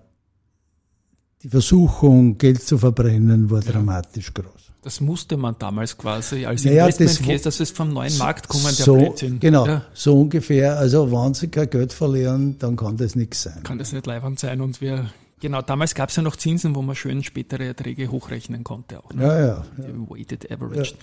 die 1.44 1.50
Versuchung, 1.50 2.38
Geld 2.38 2.64
zu 2.64 2.78
verbrennen, 2.78 3.50
war 3.50 3.64
ja. 3.64 3.72
dramatisch 3.72 4.34
groß. 4.34 4.68
Das 4.82 5.02
musste 5.02 5.38
man 5.38 5.56
damals 5.60 5.98
quasi 5.98 6.46
als 6.46 6.64
naja, 6.64 6.86
Investment 6.86 7.28
Case, 7.28 7.44
dass 7.44 7.60
es 7.60 7.72
vom 7.72 7.92
neuen 7.94 8.18
Markt 8.18 8.48
kommen, 8.48 8.64
der 8.64 8.86
so, 8.86 8.96
Blödsinn. 8.96 9.40
Genau, 9.40 9.68
ja. 9.68 9.86
so 9.94 10.20
ungefähr. 10.20 10.78
Also 10.78 11.12
wenn 11.12 11.34
sie 11.34 11.50
kein 11.50 11.70
Geld 11.70 11.94
verlieren, 11.94 12.58
dann 12.58 12.76
kann 12.76 12.96
das 12.98 13.16
nichts 13.16 13.44
sein. 13.44 13.64
Kann 13.64 13.78
das 13.78 13.92
nicht 13.92 14.08
leibend 14.08 14.40
sein 14.40 14.62
und 14.62 14.80
wir 14.80 15.10
Genau, 15.40 15.62
damals 15.62 15.94
gab 15.94 16.10
es 16.10 16.16
ja 16.16 16.24
noch 16.24 16.36
Zinsen, 16.36 16.76
wo 16.76 16.82
man 16.82 16.96
schön 16.96 17.24
spätere 17.24 17.66
Erträge 17.66 18.10
hochrechnen 18.10 18.64
konnte. 18.64 19.04
Auch, 19.04 19.14
ne? 19.14 19.24
ja, 19.24 19.40
ja, 19.40 19.66
ja. 19.78 20.10
Weighted 20.10 20.52
Average. 20.52 20.94
Ja. 20.94 20.98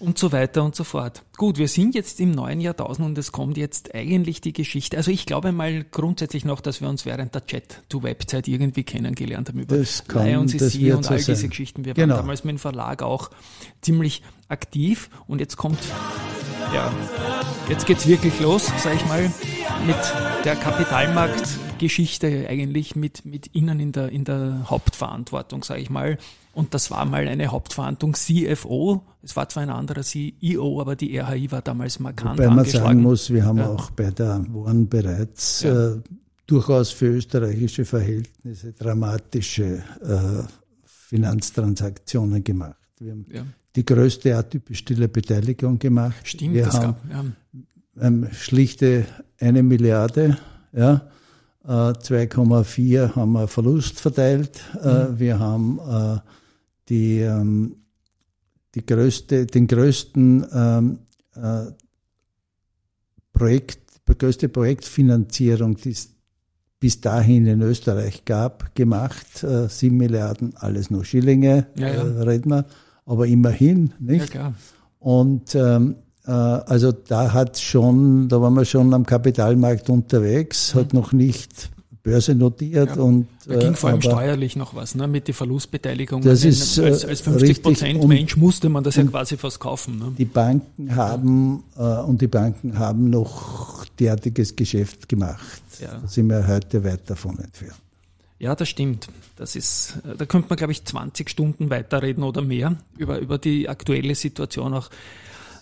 Und 0.00 0.18
so 0.18 0.32
weiter 0.32 0.64
und 0.64 0.74
so 0.74 0.82
fort. 0.82 1.22
Gut, 1.36 1.58
wir 1.58 1.68
sind 1.68 1.94
jetzt 1.94 2.18
im 2.18 2.32
neuen 2.32 2.60
Jahrtausend 2.60 3.06
und 3.06 3.18
es 3.18 3.30
kommt 3.30 3.56
jetzt 3.56 3.94
eigentlich 3.94 4.40
die 4.40 4.52
Geschichte. 4.52 4.96
Also 4.96 5.12
ich 5.12 5.26
glaube 5.26 5.52
mal 5.52 5.84
grundsätzlich 5.84 6.44
noch, 6.44 6.60
dass 6.60 6.80
wir 6.80 6.88
uns 6.88 7.06
während 7.06 7.36
der 7.36 7.46
Chat-to-Web-Zeit 7.46 8.48
irgendwie 8.48 8.82
kennengelernt 8.82 9.48
haben 9.48 9.60
über 9.60 9.76
das 9.76 10.04
kann, 10.08 10.26
Lion 10.26 10.48
CC 10.48 10.92
und 10.94 11.08
all 11.08 11.18
diese 11.18 11.48
Geschichten. 11.48 11.84
Wir 11.84 11.94
genau. 11.94 12.14
waren 12.14 12.22
damals 12.22 12.42
mit 12.42 12.56
dem 12.56 12.58
Verlag 12.58 13.02
auch 13.04 13.30
ziemlich 13.80 14.24
aktiv 14.48 15.08
und 15.28 15.38
jetzt 15.38 15.56
kommt, 15.56 15.78
ja, 16.74 16.92
jetzt 17.68 17.86
geht's 17.86 18.08
wirklich 18.08 18.40
los, 18.40 18.72
sag 18.82 18.96
ich 18.96 19.06
mal, 19.06 19.32
mit 19.86 19.96
der 20.44 20.56
Kapitalmarkt 20.56 21.46
Geschichte 21.82 22.46
eigentlich 22.48 22.94
mit, 22.94 23.24
mit 23.24 23.56
Ihnen 23.56 23.80
in 23.80 23.90
der, 23.90 24.08
in 24.10 24.24
der 24.24 24.70
Hauptverantwortung, 24.70 25.64
sage 25.64 25.80
ich 25.80 25.90
mal. 25.90 26.16
Und 26.54 26.74
das 26.74 26.92
war 26.92 27.04
mal 27.06 27.26
eine 27.26 27.48
Hauptverantwortung 27.48 28.14
CFO. 28.14 29.02
Es 29.20 29.34
war 29.34 29.48
zwar 29.48 29.64
ein 29.64 29.70
anderer 29.70 30.02
CEO, 30.02 30.80
aber 30.80 30.94
die 30.94 31.18
RHI 31.18 31.50
war 31.50 31.60
damals 31.60 31.98
markant 31.98 32.38
Wobei 32.38 32.50
man 32.50 32.64
sagen 32.64 33.02
muss, 33.02 33.30
wir 33.30 33.44
haben 33.44 33.58
ja. 33.58 33.68
auch 33.68 33.90
bei 33.90 34.12
der 34.12 34.44
Warn 34.50 34.88
bereits 34.88 35.62
ja. 35.62 35.94
äh, 35.94 36.00
durchaus 36.46 36.92
für 36.92 37.06
österreichische 37.06 37.84
Verhältnisse 37.84 38.72
dramatische 38.74 39.82
äh, 40.02 40.44
Finanztransaktionen 40.84 42.44
gemacht. 42.44 42.76
Wir 43.00 43.10
haben 43.10 43.26
ja. 43.28 43.44
die 43.74 43.84
größte 43.84 44.36
atypisch 44.36 44.78
stille 44.78 45.08
Beteiligung 45.08 45.80
gemacht. 45.80 46.28
Stimmt, 46.28 46.54
wir 46.54 46.72
haben 46.72 46.94
gab, 47.10 48.04
ähm, 48.04 48.28
schlichte 48.30 49.04
eine 49.40 49.64
Milliarde, 49.64 50.38
ja, 50.72 51.08
2,4 51.66 53.04
äh, 53.04 53.08
haben 53.14 53.32
wir 53.32 53.46
Verlust 53.46 54.00
verteilt. 54.00 54.60
Äh, 54.82 55.04
mhm. 55.04 55.18
Wir 55.18 55.38
haben 55.38 55.78
äh, 55.78 56.18
die, 56.88 57.20
ähm, 57.20 57.76
die 58.74 58.84
größte, 58.84 59.46
den 59.46 59.66
größten 59.66 60.46
ähm, 60.52 60.98
Projekt, 63.32 63.80
größte 64.18 64.48
Projektfinanzierung, 64.48 65.76
die 65.76 65.92
es 65.92 66.10
bis 66.78 67.00
dahin 67.00 67.46
in 67.46 67.62
Österreich 67.62 68.26
gab, 68.26 68.74
gemacht. 68.74 69.46
Sieben 69.68 69.96
Milliarden, 69.96 70.54
alles 70.56 70.90
nur 70.90 71.06
Schillinge, 71.06 71.68
ja, 71.76 71.94
ja. 71.94 72.02
reden 72.02 72.50
wir. 72.50 72.66
Aber 73.06 73.26
immerhin, 73.26 73.94
nicht? 73.98 74.34
Ja, 74.34 74.52
Und 74.98 75.54
ähm, 75.54 75.92
äh, 75.92 76.01
also 76.30 76.92
da 76.92 77.32
hat 77.32 77.58
schon, 77.58 78.28
da 78.28 78.40
waren 78.40 78.54
wir 78.54 78.64
schon 78.64 78.94
am 78.94 79.04
Kapitalmarkt 79.04 79.90
unterwegs, 79.90 80.74
mhm. 80.74 80.78
hat 80.78 80.92
noch 80.92 81.12
nicht 81.12 81.70
Börse 82.02 82.34
notiert. 82.34 82.96
Ja, 82.96 83.02
und, 83.02 83.28
da 83.46 83.56
ging 83.56 83.74
vor 83.74 83.90
allem 83.90 84.02
steuerlich 84.02 84.56
noch 84.56 84.74
was, 84.74 84.94
ne, 84.94 85.06
mit 85.06 85.28
der 85.28 85.34
Verlustbeteiligung. 85.34 86.22
Das 86.22 86.44
ist, 86.44 86.78
als, 86.78 87.04
als 87.04 87.20
50 87.20 87.62
Prozent 87.62 88.08
Mensch 88.08 88.36
musste 88.36 88.68
man 88.68 88.82
das 88.82 88.96
ja 88.96 89.04
quasi 89.04 89.36
fast 89.36 89.60
kaufen. 89.60 89.98
Ne? 89.98 90.12
Die 90.18 90.24
Banken 90.24 90.94
haben, 90.94 91.62
äh, 91.76 91.82
und 91.82 92.20
die 92.20 92.26
Banken 92.26 92.78
haben 92.78 93.10
noch 93.10 93.84
derartiges 93.98 94.56
Geschäft 94.56 95.08
gemacht. 95.08 95.62
Ja. 95.80 95.98
Da 96.00 96.08
sind 96.08 96.28
wir 96.28 96.46
heute 96.46 96.82
weit 96.84 97.08
davon 97.08 97.38
entfernt. 97.38 97.78
Ja, 98.38 98.56
das 98.56 98.68
stimmt. 98.68 99.06
Das 99.36 99.54
ist, 99.54 99.98
da 100.18 100.26
könnte 100.26 100.48
man, 100.48 100.56
glaube 100.56 100.72
ich, 100.72 100.84
20 100.84 101.30
Stunden 101.30 101.70
weiterreden 101.70 102.24
oder 102.24 102.42
mehr 102.42 102.76
über, 102.98 103.20
über 103.20 103.38
die 103.38 103.68
aktuelle 103.68 104.16
Situation 104.16 104.74
auch. 104.74 104.90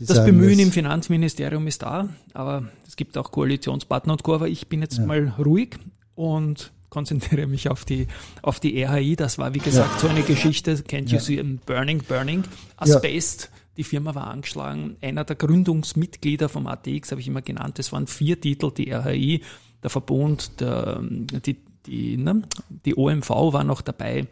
Das 0.00 0.25
Bemühen 0.25 0.59
das 0.59 0.66
im 0.66 0.73
Finanzministerium 0.73 1.66
ist 1.66 1.83
da, 1.83 2.09
aber 2.33 2.69
es 2.87 2.97
gibt 2.97 3.19
auch 3.19 3.30
Koalitionspartner 3.30 4.14
und 4.14 4.23
Co. 4.23 4.35
Aber 4.35 4.49
ich 4.49 4.69
bin 4.69 4.80
jetzt 4.80 4.99
ja. 4.99 5.07
mal 5.07 5.35
ruhig 5.38 5.76
und 6.14 6.73
konzentriere 6.88 7.47
mich 7.47 7.69
auf 7.69 7.85
die, 7.85 8.09
auf 8.42 8.61
die 8.61 8.83
RHI. 8.83 9.16
Das 9.16 9.38
war, 9.38 9.54
wie 9.54 9.59
gesagt, 9.59 9.95
ja. 9.95 10.00
so 10.00 10.09
eine 10.09 10.23
Geschichte. 10.23 10.83
Kennt 10.83 11.11
ja. 11.11 11.19
you 11.19 11.25
see 11.25 11.42
Burning, 11.66 12.02
Burning? 12.07 12.45
Asbest. 12.76 13.50
Die 13.76 13.85
Firma 13.85 14.14
war 14.14 14.26
angeschlagen. 14.26 14.97
Einer 15.00 15.25
der 15.25 15.37
Gründungsmitglieder 15.37 16.49
vom 16.49 16.66
ATX 16.66 17.12
habe 17.12 17.21
ich 17.21 17.28
immer 17.28 17.42
genannt. 17.42 17.78
Es 17.78 17.92
waren 17.92 18.07
vier 18.07 18.40
Titel, 18.40 18.73
die 18.73 18.90
RHI, 18.90 19.42
der 19.83 19.90
Verbund, 19.90 20.61
der, 20.61 21.00
die 21.02 21.57
die, 21.87 22.17
ne, 22.17 22.43
die 22.85 22.97
OMV 22.97 23.31
war 23.31 23.65
noch 23.65 23.81
dabei 23.81 24.27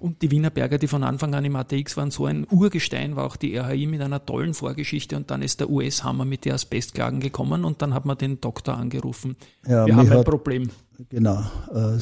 und 0.00 0.22
die 0.22 0.30
Wienerberger, 0.30 0.78
die 0.78 0.88
von 0.88 1.04
Anfang 1.04 1.34
an 1.34 1.44
im 1.44 1.56
ATX 1.56 1.96
waren, 1.96 2.10
so 2.10 2.24
ein 2.24 2.46
Urgestein 2.50 3.16
war 3.16 3.24
auch 3.24 3.36
die 3.36 3.56
RHI 3.56 3.86
mit 3.86 4.00
einer 4.00 4.24
tollen 4.24 4.54
Vorgeschichte 4.54 5.14
und 5.16 5.30
dann 5.30 5.42
ist 5.42 5.60
der 5.60 5.70
US-Hammer 5.70 6.24
mit 6.24 6.46
den 6.46 6.52
Asbestklagen 6.52 7.20
gekommen 7.20 7.64
und 7.64 7.82
dann 7.82 7.92
hat 7.92 8.06
man 8.06 8.16
den 8.16 8.40
Doktor 8.40 8.76
angerufen. 8.76 9.36
Ja, 9.66 9.86
Wir 9.86 9.96
haben 9.96 10.10
ein 10.10 10.24
Problem. 10.24 10.70
Genau. 11.08 11.40
Äh, 11.72 11.98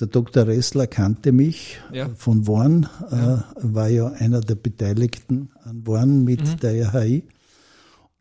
der 0.00 0.06
Dr. 0.08 0.46
Ressler 0.46 0.86
kannte 0.86 1.32
mich 1.32 1.80
ja. 1.92 2.08
von 2.16 2.46
Worn, 2.46 2.88
äh, 3.10 3.16
ja. 3.16 3.44
war 3.56 3.88
ja 3.88 4.08
einer 4.08 4.40
der 4.40 4.54
Beteiligten 4.54 5.50
an 5.64 5.86
Worn 5.86 6.24
mit 6.24 6.42
mhm. 6.42 6.56
der 6.58 6.92
RHI 6.92 7.24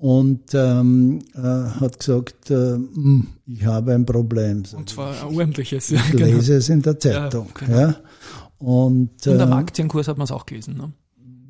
und 0.05 0.53
ähm, 0.53 1.19
äh, 1.33 1.39
hat 1.39 1.97
gesagt, 1.97 2.51
äh, 2.51 2.75
hm, 2.75 3.25
ich 3.47 3.65
habe 3.65 3.95
ein 3.95 4.05
Problem. 4.05 4.61
Und 4.77 4.87
zwar 4.87 5.19
ein 5.19 5.35
ordentliches. 5.35 5.89
Ich 5.91 6.11
genau. 6.11 6.25
lese 6.25 6.57
es 6.57 6.69
in 6.69 6.83
der 6.83 6.99
Zeitung. 6.99 7.47
Ja, 7.61 7.65
genau. 7.65 7.79
ja. 7.79 7.95
Und, 8.59 9.25
Und 9.25 9.41
am 9.41 9.51
äh, 9.51 9.55
Aktienkurs 9.55 10.07
hat 10.07 10.19
man 10.19 10.25
es 10.25 10.31
auch 10.31 10.45
gelesen. 10.45 10.77
Ne? 10.77 10.91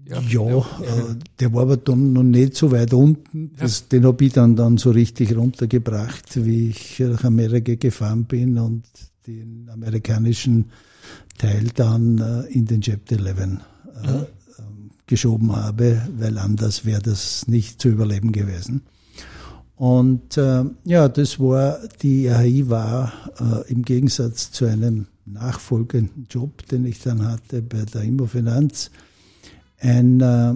Ja, 0.08 0.22
ja, 0.22 0.48
ja, 0.50 0.60
äh, 0.60 1.16
der 1.38 1.54
war 1.54 1.64
aber 1.64 1.76
dann 1.76 2.14
noch 2.14 2.24
nicht 2.24 2.56
so 2.56 2.72
weit 2.72 2.94
unten. 2.94 3.52
Das, 3.58 3.90
Den 3.90 4.06
habe 4.06 4.24
ich 4.24 4.32
dann, 4.32 4.56
dann 4.56 4.78
so 4.78 4.92
richtig 4.92 5.36
runtergebracht, 5.36 6.46
wie 6.46 6.70
ich 6.70 7.00
nach 7.00 7.26
Amerika 7.26 7.76
gefahren 7.76 8.24
bin 8.24 8.58
und 8.58 8.86
den 9.28 9.70
amerikanischen 9.70 10.72
Teil 11.38 11.72
dann 11.76 12.20
äh, 12.20 12.54
in 12.54 12.68
den 12.68 12.80
Chapter 12.80 13.18
11 13.18 13.38
äh, 13.38 13.48
mhm 13.48 13.58
geschoben 15.08 15.56
habe, 15.56 16.02
weil 16.18 16.38
anders 16.38 16.86
wäre 16.86 17.02
das 17.02 17.48
nicht 17.48 17.82
zu 17.82 17.90
überleben 17.90 18.32
gewesen. 18.32 18.82
Und 19.76 20.38
äh, 20.38 20.64
ja, 20.86 21.10
das 21.10 21.40
war, 21.40 21.80
die 22.02 22.28
RHI 22.28 22.70
war 22.70 23.12
äh, 23.40 23.72
im 23.72 23.84
Gegensatz 23.84 24.52
zu 24.52 24.66
einem 24.66 25.08
nachfolgenden 25.26 26.28
Job, 26.30 26.66
den 26.68 26.86
ich 26.86 27.02
dann 27.02 27.28
hatte 27.28 27.62
bei 27.62 27.84
der 27.84 28.04
Immofinanz, 28.04 28.92
ein 29.80 30.22
äh, 30.22 30.54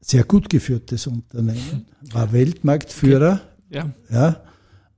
sehr 0.00 0.24
gut 0.24 0.50
geführtes 0.50 1.06
Unternehmen, 1.06 1.86
war 2.12 2.32
Weltmarktführer. 2.32 3.40
Okay. 3.70 3.92
Ja. 4.10 4.42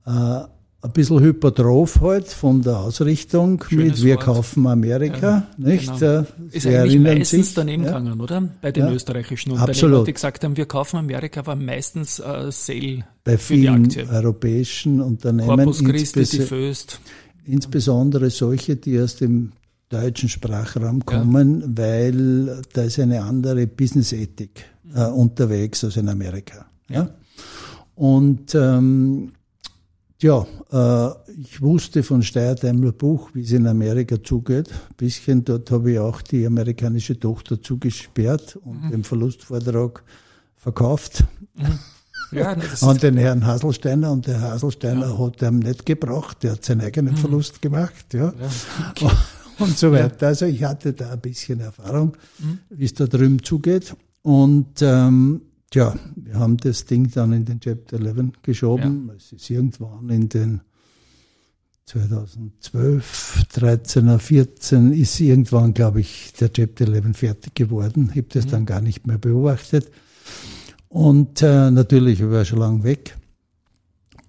ja 0.05 0.43
äh, 0.43 0.47
ein 0.83 0.91
bisschen 0.91 1.19
hypertroph 1.19 2.01
halt 2.01 2.27
von 2.27 2.61
der 2.63 2.79
Ausrichtung 2.79 3.63
Schönes 3.63 3.99
mit 3.99 4.03
Wir 4.03 4.15
Wort. 4.15 4.25
kaufen 4.25 4.65
Amerika, 4.65 5.47
ja, 5.57 5.65
nicht? 5.69 5.99
Genau. 5.99 6.25
Ist 6.51 6.65
eigentlich 6.65 6.99
meistens 6.99 7.47
sich, 7.47 7.53
daneben 7.53 7.83
ja. 7.83 7.89
gegangen, 7.89 8.19
oder? 8.19 8.49
Bei 8.61 8.71
den 8.71 8.87
ja, 8.87 8.91
österreichischen 8.91 9.51
Unternehmen, 9.51 9.69
absolut. 9.69 10.07
die 10.07 10.13
gesagt 10.13 10.43
haben, 10.43 10.57
wir 10.57 10.65
kaufen 10.65 10.97
Amerika, 10.97 11.45
war 11.45 11.55
meistens 11.55 12.19
äh, 12.19 12.51
Sale 12.51 13.05
Bei 13.23 13.37
vielen 13.37 13.91
europäischen 14.09 15.01
Unternehmen. 15.01 15.47
Corpus 15.47 15.83
Christi, 15.83 16.23
die 16.23 16.39
Föst. 16.39 16.99
Insbesondere 17.45 18.29
solche, 18.29 18.75
die 18.75 18.99
aus 18.99 19.17
dem 19.17 19.51
deutschen 19.89 20.29
Sprachraum 20.29 21.05
kommen, 21.05 21.77
weil 21.77 22.61
da 22.73 22.83
ist 22.83 22.99
eine 22.99 23.21
andere 23.21 23.67
Business-Ethik 23.67 24.63
äh, 24.95 25.05
unterwegs 25.05 25.83
als 25.83 25.97
in 25.97 26.09
Amerika. 26.09 26.65
Ja? 26.87 27.09
Und 27.95 28.55
ähm, 28.55 29.33
ja, 30.21 30.45
äh, 30.71 31.31
ich 31.39 31.61
wusste 31.61 32.03
von 32.03 32.21
Steyr-Daimler 32.23 32.91
Buch, 32.91 33.29
wie 33.33 33.41
es 33.41 33.51
in 33.51 33.67
Amerika 33.67 34.21
zugeht. 34.23 34.69
Ein 34.69 34.95
bisschen 34.97 35.43
dort 35.43 35.71
habe 35.71 35.93
ich 35.93 35.99
auch 35.99 36.21
die 36.21 36.45
amerikanische 36.45 37.19
Tochter 37.19 37.61
zugesperrt 37.61 38.55
und 38.55 38.85
mhm. 38.85 38.91
den 38.91 39.03
Verlustvortrag 39.03 40.03
verkauft. 40.55 41.23
Mhm. 41.55 41.79
Ja, 42.31 42.55
an 42.81 42.97
den 43.01 43.17
Herrn 43.17 43.45
Haselsteiner 43.45 44.11
und 44.11 44.27
der 44.27 44.41
Haselsteiner 44.41 45.07
ja. 45.07 45.17
hat 45.17 45.41
ihm 45.41 45.59
nicht 45.59 45.85
gebracht, 45.85 46.43
der 46.43 46.53
hat 46.53 46.63
seinen 46.63 46.81
eigenen 46.81 47.15
mhm. 47.15 47.17
Verlust 47.17 47.61
gemacht, 47.61 48.13
ja. 48.13 48.33
ja. 48.99 49.11
Und 49.59 49.77
so 49.77 49.91
weiter. 49.91 50.27
Also 50.27 50.45
ich 50.45 50.63
hatte 50.63 50.93
da 50.93 51.11
ein 51.11 51.19
bisschen 51.19 51.59
Erfahrung, 51.59 52.17
mhm. 52.39 52.59
wie 52.69 52.85
es 52.85 52.95
da 52.95 53.05
drüben 53.05 53.43
zugeht. 53.43 53.95
Und 54.23 54.81
ähm, 54.81 55.41
Tja, 55.71 55.95
wir 56.17 56.35
haben 56.35 56.57
das 56.57 56.83
Ding 56.83 57.09
dann 57.11 57.31
in 57.31 57.45
den 57.45 57.61
Chapter 57.61 57.97
11 57.97 58.41
geschoben. 58.43 59.07
Ja. 59.07 59.13
Es 59.15 59.31
ist 59.31 59.49
irgendwann 59.49 60.09
in 60.09 60.27
den 60.27 60.61
2012, 61.85 63.45
13er, 63.55 64.19
14 64.19 64.91
ist 64.91 65.21
irgendwann, 65.21 65.73
glaube 65.73 66.01
ich, 66.01 66.33
der 66.33 66.51
Chapter 66.51 66.89
11 66.89 67.15
fertig 67.17 67.55
geworden. 67.55 68.09
Ich 68.11 68.17
habe 68.17 68.27
das 68.33 68.47
mhm. 68.47 68.49
dann 68.49 68.65
gar 68.65 68.81
nicht 68.81 69.07
mehr 69.07 69.17
beobachtet. 69.17 69.89
Und 70.89 71.41
äh, 71.41 71.71
natürlich, 71.71 72.19
ich 72.19 72.29
war 72.29 72.43
schon 72.43 72.59
lange 72.59 72.83
weg. 72.83 73.15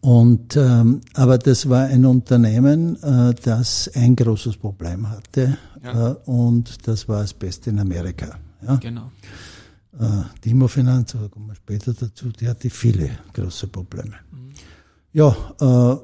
Und 0.00 0.56
ähm, 0.56 1.00
aber 1.14 1.38
das 1.38 1.68
war 1.68 1.86
ein 1.86 2.06
Unternehmen, 2.06 3.02
äh, 3.02 3.34
das 3.34 3.90
ein 3.94 4.14
großes 4.14 4.58
Problem 4.58 5.10
hatte. 5.10 5.58
Ja. 5.82 6.12
Äh, 6.12 6.14
und 6.26 6.86
das 6.86 7.08
war 7.08 7.22
das 7.22 7.34
Beste 7.34 7.70
in 7.70 7.80
Amerika. 7.80 8.38
Ja? 8.64 8.76
Genau 8.76 9.10
die 10.44 10.50
Immofinanz, 10.50 11.12
da 11.12 11.28
kommen 11.28 11.48
wir 11.48 11.54
später 11.54 11.92
dazu, 11.92 12.30
die 12.30 12.48
hatte 12.48 12.70
viele 12.70 13.10
große 13.34 13.66
Probleme. 13.68 14.14
Mhm. 14.30 14.52
Ja, 15.12 15.36
äh, 15.60 15.96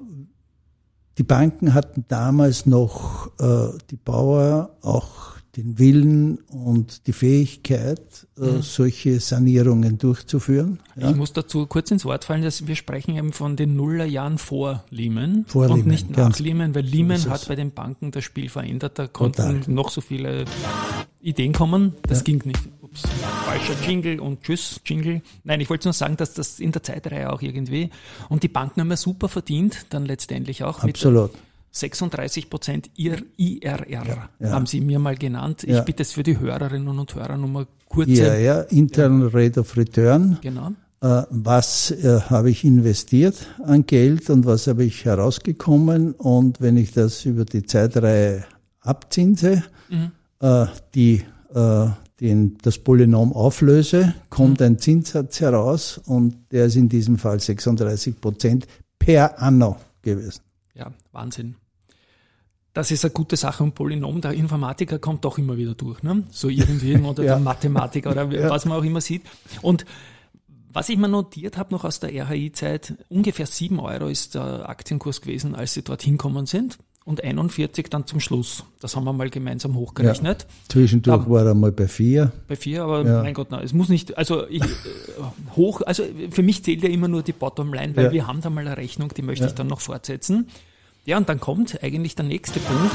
die 1.16 1.22
Banken 1.22 1.72
hatten 1.74 2.05
damals 2.07 2.66
noch 2.66 3.31
äh, 3.40 3.77
die 3.90 3.96
Bauer 3.96 4.77
auch 4.83 5.38
den 5.59 5.79
Willen 5.79 6.38
und 6.51 7.09
die 7.09 7.12
Fähigkeit, 7.12 8.29
äh, 8.38 8.42
mhm. 8.42 8.62
solche 8.62 9.18
Sanierungen 9.18 9.99
durchzuführen. 9.99 10.79
Ja. 10.94 11.11
Ich 11.11 11.16
muss 11.16 11.33
dazu 11.33 11.66
kurz 11.66 11.90
ins 11.90 12.05
Wort 12.05 12.25
fallen, 12.25 12.42
dass 12.42 12.68
wir 12.68 12.77
sprechen 12.77 13.16
eben 13.16 13.33
von 13.33 13.57
den 13.57 13.75
Nullerjahren 13.75 14.38
vor 14.38 14.85
Lehman 14.90 15.44
vor 15.49 15.64
und 15.64 15.79
Lehman, 15.79 15.88
nicht 15.88 16.16
nach 16.16 16.38
Lehman, 16.38 16.75
weil 16.77 16.85
Lehman 16.85 17.18
so 17.18 17.31
hat 17.31 17.49
bei 17.49 17.57
den 17.57 17.73
Banken 17.73 18.12
das 18.12 18.23
Spiel 18.23 18.49
verändert. 18.49 19.01
Da 19.01 19.09
konnten 19.09 19.64
noch 19.75 19.90
so 19.90 20.01
viele 20.01 20.44
Ideen 21.21 21.53
kommen. 21.53 21.94
Das 22.03 22.18
ja. 22.18 22.25
ging 22.25 22.42
nicht. 22.44 22.61
Ups, 22.81 23.03
falscher 23.44 23.75
Jingle 23.85 24.21
und 24.21 24.42
Tschüss, 24.42 24.81
Jingle. 24.85 25.23
Nein, 25.42 25.61
ich 25.61 25.68
wollte 25.68 25.88
nur 25.88 25.92
sagen, 25.92 26.16
dass 26.16 26.35
das 26.35 26.61
in 26.61 26.71
der 26.71 26.85
Zeitreihe 26.85 27.33
auch 27.33 27.42
irgendwie. 27.42 27.90
Und 28.29 28.44
die 28.44 28.49
Banken 28.49 28.81
haben 28.81 28.90
ja 28.90 28.97
super 28.97 29.29
verdient, 29.29 29.87
dann 29.90 30.07
letztendlich 30.07 30.62
auch. 30.62 30.85
Absolut. 30.85 31.33
36 31.70 32.50
Prozent 32.50 32.90
ihr 32.96 33.22
IRR 33.37 33.88
ja, 33.88 34.28
ja. 34.40 34.50
haben 34.50 34.66
Sie 34.66 34.81
mir 34.81 34.98
mal 34.98 35.16
genannt. 35.16 35.64
Ich 35.64 35.70
ja. 35.70 35.83
bitte 35.83 36.02
es 36.02 36.12
für 36.12 36.22
die 36.22 36.38
Hörerinnen 36.38 36.98
und 36.98 37.14
Hörer 37.14 37.37
nochmal 37.37 37.66
kurz. 37.88 38.09
Ja, 38.09 38.35
ja, 38.35 38.61
Internal 38.62 39.28
Rate 39.28 39.61
of 39.61 39.76
Return. 39.76 40.38
Genau. 40.40 40.72
Äh, 41.00 41.22
was 41.31 41.92
äh, 41.92 42.20
habe 42.22 42.50
ich 42.50 42.64
investiert 42.64 43.46
an 43.62 43.87
Geld 43.87 44.31
und 44.31 44.46
was 44.46 44.66
habe 44.66 44.85
ich 44.85 45.04
herausgekommen? 45.04 46.12
Und 46.12 46.61
wenn 46.61 46.76
ich 46.76 46.92
das 46.92 47.24
über 47.24 47.44
die 47.44 47.64
Zeitreihe 47.64 48.44
abzinse, 48.81 49.62
mhm. 49.88 50.11
äh, 50.40 50.66
die, 50.94 51.22
äh, 51.54 51.87
den, 52.20 52.59
das 52.62 52.78
Polynom 52.78 53.33
auflöse, 53.33 54.14
kommt 54.28 54.59
mhm. 54.59 54.66
ein 54.66 54.78
Zinssatz 54.78 55.40
heraus 55.40 56.00
und 56.04 56.37
der 56.50 56.66
ist 56.66 56.74
in 56.74 56.88
diesem 56.88 57.16
Fall 57.16 57.38
36 57.38 58.20
Prozent 58.20 58.66
per 58.98 59.40
anno 59.40 59.76
gewesen. 60.02 60.40
Wahnsinn. 61.18 61.57
Das 62.74 62.90
ist 62.90 63.04
eine 63.04 63.12
gute 63.12 63.37
Sache 63.37 63.64
und 63.64 63.74
Polynom, 63.74 64.20
der 64.20 64.33
Informatiker 64.33 64.98
kommt 64.98 65.24
doch 65.24 65.37
immer 65.38 65.57
wieder 65.57 65.74
durch, 65.74 66.02
ne? 66.02 66.22
So 66.31 66.48
irgendwie, 66.48 66.96
oder 66.96 67.22
ja. 67.24 67.35
der 67.35 67.40
Mathematiker 67.40 68.12
oder 68.12 68.31
ja. 68.31 68.50
was 68.50 68.66
man 68.66 68.78
auch 68.78 68.85
immer 68.85 69.00
sieht. 69.00 69.22
Und 69.62 69.85
was 70.72 70.88
ich 70.88 70.96
mir 70.96 71.09
notiert 71.09 71.57
habe 71.57 71.74
noch 71.74 71.85
aus 71.85 71.98
der 71.98 72.11
RHI-Zeit, 72.11 72.94
ungefähr 73.09 73.46
sieben 73.46 73.81
Euro 73.81 74.07
ist 74.07 74.37
der 74.37 74.68
Aktienkurs 74.68 75.22
gewesen, 75.22 75.54
als 75.54 75.74
sie 75.74 75.83
dorthin 75.83 76.18
kommen 76.18 76.46
sind 76.46 76.78
und 77.04 77.24
41 77.24 77.88
dann 77.88 78.07
zum 78.07 78.20
Schluss. 78.20 78.64
Das 78.81 78.94
haben 78.94 79.04
wir 79.04 79.14
mal 79.14 79.31
gemeinsam 79.31 79.74
hochgerechnet. 79.74 80.42
Ja, 80.42 80.48
zwischendurch 80.68 81.24
da, 81.24 81.31
war 81.31 81.46
er 81.46 81.54
mal 81.54 81.72
bei 81.72 81.88
vier. 81.88 82.33
Bei 82.46 82.54
vier, 82.54 82.85
aber 82.85 83.04
ja. 83.04 83.22
mein 83.22 83.33
Gott, 83.35 83.50
nein, 83.50 83.64
es 83.64 83.72
muss 83.72 83.88
nicht, 83.88 84.18
also 84.18 84.46
ich, 84.46 84.62
äh, 84.62 84.66
hoch, 85.57 85.81
also 85.81 86.04
für 86.31 86.42
mich 86.42 86.62
zählt 86.62 86.83
ja 86.83 86.90
immer 86.90 87.09
nur 87.09 87.22
die 87.22 87.33
Bottomline, 87.33 87.96
weil 87.96 88.04
ja. 88.04 88.12
wir 88.12 88.26
haben 88.26 88.42
da 88.42 88.50
mal 88.50 88.61
eine 88.61 88.76
Rechnung, 88.76 89.12
die 89.16 89.22
möchte 89.22 89.46
ich 89.46 89.54
dann 89.54 89.68
noch 89.68 89.81
fortsetzen. 89.81 90.48
Ja, 91.09 91.16
und 91.16 91.27
dann 91.31 91.40
kommt 91.40 91.83
eigentlich 91.83 92.16
der 92.16 92.27
nächste 92.27 92.61
Punkt. 92.61 92.94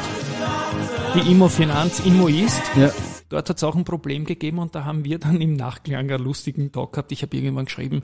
Die 1.15 1.31
Immofinanz 1.31 1.99
Immo 2.01 2.27
ist. 2.27 2.61
Ja. 2.75 2.91
Dort 3.29 3.49
hat 3.49 3.57
es 3.57 3.63
auch 3.63 3.75
ein 3.75 3.85
Problem 3.85 4.25
gegeben 4.25 4.59
und 4.59 4.75
da 4.75 4.85
haben 4.85 5.03
wir 5.03 5.17
dann 5.17 5.41
im 5.41 5.55
Nachklang 5.55 6.11
einen 6.11 6.23
lustigen 6.23 6.71
Talk 6.71 6.93
gehabt. 6.93 7.11
Ich 7.11 7.23
habe 7.23 7.35
irgendwann 7.35 7.65
geschrieben, 7.65 8.03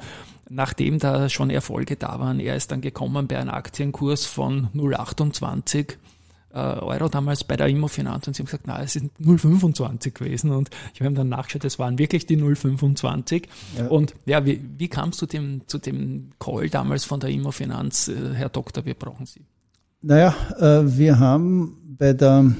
nachdem 0.50 0.98
da 0.98 1.30
schon 1.30 1.52
Erfolge 1.52 1.96
da 1.96 2.20
waren, 2.20 2.40
er 2.40 2.56
ist 2.56 2.72
dann 2.72 2.82
gekommen 2.82 3.28
bei 3.28 3.38
einem 3.38 3.52
Aktienkurs 3.52 4.26
von 4.26 4.70
0,28 4.74 5.98
äh, 6.56 6.58
Euro 6.58 7.08
damals 7.08 7.44
bei 7.44 7.56
der 7.56 7.68
Immofinanz 7.68 8.26
und 8.26 8.36
sie 8.36 8.42
haben 8.42 8.48
gesagt, 8.48 8.64
na, 8.66 8.82
es 8.82 8.94
sind 8.94 9.12
0,25 9.22 10.10
gewesen 10.10 10.50
und 10.50 10.72
ich 10.96 11.02
habe 11.02 11.14
dann 11.14 11.30
nachgeschaut, 11.30 11.66
es 11.66 11.78
waren 11.78 12.00
wirklich 12.00 12.26
die 12.26 12.36
0,25 12.36 13.44
ja. 13.78 13.86
und 13.86 14.16
ja, 14.26 14.44
wie, 14.44 14.66
wie 14.76 14.88
kamst 14.88 15.22
du 15.22 15.28
dem, 15.28 15.68
zu 15.68 15.78
dem 15.78 16.32
Call 16.40 16.68
damals 16.72 17.06
von 17.06 17.20
der 17.20 17.30
Immofinanz, 17.30 18.08
äh, 18.08 18.34
Herr 18.34 18.50
Doktor, 18.50 18.86
wir 18.86 18.96
brauchen 18.96 19.28
Sie? 19.28 19.46
Naja, 20.02 20.34
äh, 20.58 20.98
wir 20.98 21.20
haben 21.20 21.96
bei 21.98 22.14
der 22.14 22.54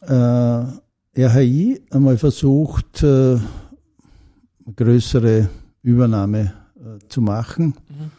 äh, 0.00 1.20
RHI 1.20 1.80
einmal 1.90 2.18
versucht, 2.18 3.02
äh, 3.02 3.06
eine 3.36 4.74
größere 4.74 5.48
Übernahme 5.82 6.52
äh, 6.76 6.98
zu 7.08 7.20
machen. 7.20 7.74
Mhm. 7.88 8.10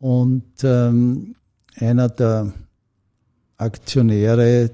Und 0.00 0.64
ähm, 0.64 1.36
einer 1.76 2.08
der 2.08 2.52
Aktionäre, 3.56 4.70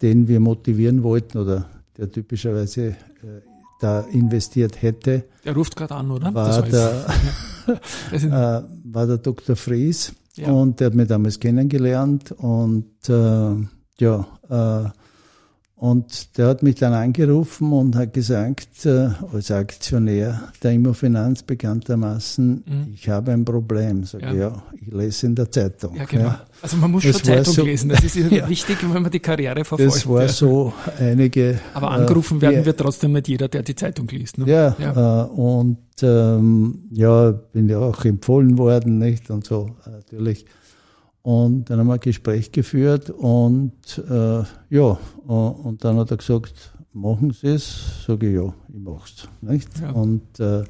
den 0.00 0.28
wir 0.28 0.40
motivieren 0.40 1.02
wollten 1.02 1.38
oder 1.38 1.66
der 1.96 2.10
typischerweise 2.10 2.88
äh, 2.88 2.94
da 3.80 4.00
investiert 4.12 4.80
hätte, 4.80 5.24
der 5.44 5.54
ruft 5.54 5.76
gerade 5.76 5.94
an, 5.94 6.10
oder? 6.10 6.34
War, 6.34 6.62
der, 6.62 7.06
äh, 8.12 8.62
war 8.84 9.06
der 9.06 9.18
Dr. 9.18 9.54
Fries. 9.54 10.12
Ja. 10.36 10.50
Und 10.50 10.80
der 10.80 10.88
hat 10.88 10.94
mich 10.94 11.08
damals 11.08 11.40
kennengelernt 11.40 12.32
und 12.32 13.08
äh, 13.08 13.54
ja, 13.98 14.26
äh, 14.48 14.90
und 15.78 16.38
der 16.38 16.46
hat 16.48 16.62
mich 16.62 16.76
dann 16.76 16.94
angerufen 16.94 17.70
und 17.70 17.96
hat 17.96 18.14
gesagt, 18.14 18.86
äh, 18.86 19.10
als 19.30 19.50
Aktionär 19.50 20.48
der 20.62 20.72
Immofinanz 20.72 21.42
bekanntermaßen, 21.42 22.64
mhm. 22.66 22.94
ich 22.94 23.10
habe 23.10 23.32
ein 23.32 23.44
Problem. 23.44 24.04
Sag 24.04 24.22
ja. 24.22 24.32
ja, 24.32 24.62
ich 24.80 24.90
lese 24.90 25.26
in 25.26 25.34
der 25.34 25.50
Zeitung. 25.50 25.94
Ja, 25.94 26.06
genau. 26.06 26.24
Ja. 26.24 26.46
Also 26.62 26.78
man 26.78 26.92
muss 26.92 27.04
das 27.04 27.16
schon 27.18 27.24
Zeitung 27.24 27.52
so, 27.52 27.64
lesen. 27.64 27.90
Das 27.90 28.02
ist 28.02 28.16
ja, 28.30 28.48
wichtig, 28.48 28.78
wenn 28.90 29.02
man 29.02 29.10
die 29.10 29.20
Karriere 29.20 29.66
verfolgt. 29.66 29.94
Das 29.94 30.08
war 30.08 30.28
so 30.28 30.72
einige. 30.98 31.60
Aber 31.74 31.90
angerufen 31.90 32.38
äh, 32.38 32.42
werden 32.42 32.64
wird 32.64 32.80
trotzdem 32.80 33.12
nicht 33.12 33.28
jeder, 33.28 33.48
der 33.48 33.62
die 33.62 33.74
Zeitung 33.74 34.08
liest. 34.08 34.38
Ne? 34.38 34.50
Ja, 34.50 34.74
ja. 34.78 35.24
Äh, 35.24 35.28
und 35.28 35.76
ähm, 36.00 36.88
ja, 36.90 37.32
bin 37.32 37.68
ja 37.68 37.80
auch 37.80 38.02
empfohlen 38.06 38.56
worden, 38.56 38.98
nicht? 38.98 39.28
Und 39.30 39.44
so 39.44 39.76
natürlich. 39.84 40.46
Und 41.26 41.70
dann 41.70 41.80
haben 41.80 41.88
wir 41.88 41.94
ein 41.94 42.00
Gespräch 42.00 42.52
geführt 42.52 43.10
und 43.10 43.72
äh, 44.08 44.44
ja, 44.70 44.98
und 45.26 45.82
dann 45.82 45.96
hat 45.96 46.12
er 46.12 46.18
gesagt, 46.18 46.72
machen 46.92 47.32
Sie 47.32 47.48
es? 47.48 48.04
Sage 48.06 48.28
ich, 48.28 48.36
ja, 48.36 48.54
ich 48.68 48.78
mach's. 48.78 49.26
Nicht? 49.40 49.68
Ja. 49.80 49.90
Und 49.90 50.38
äh, 50.38 50.62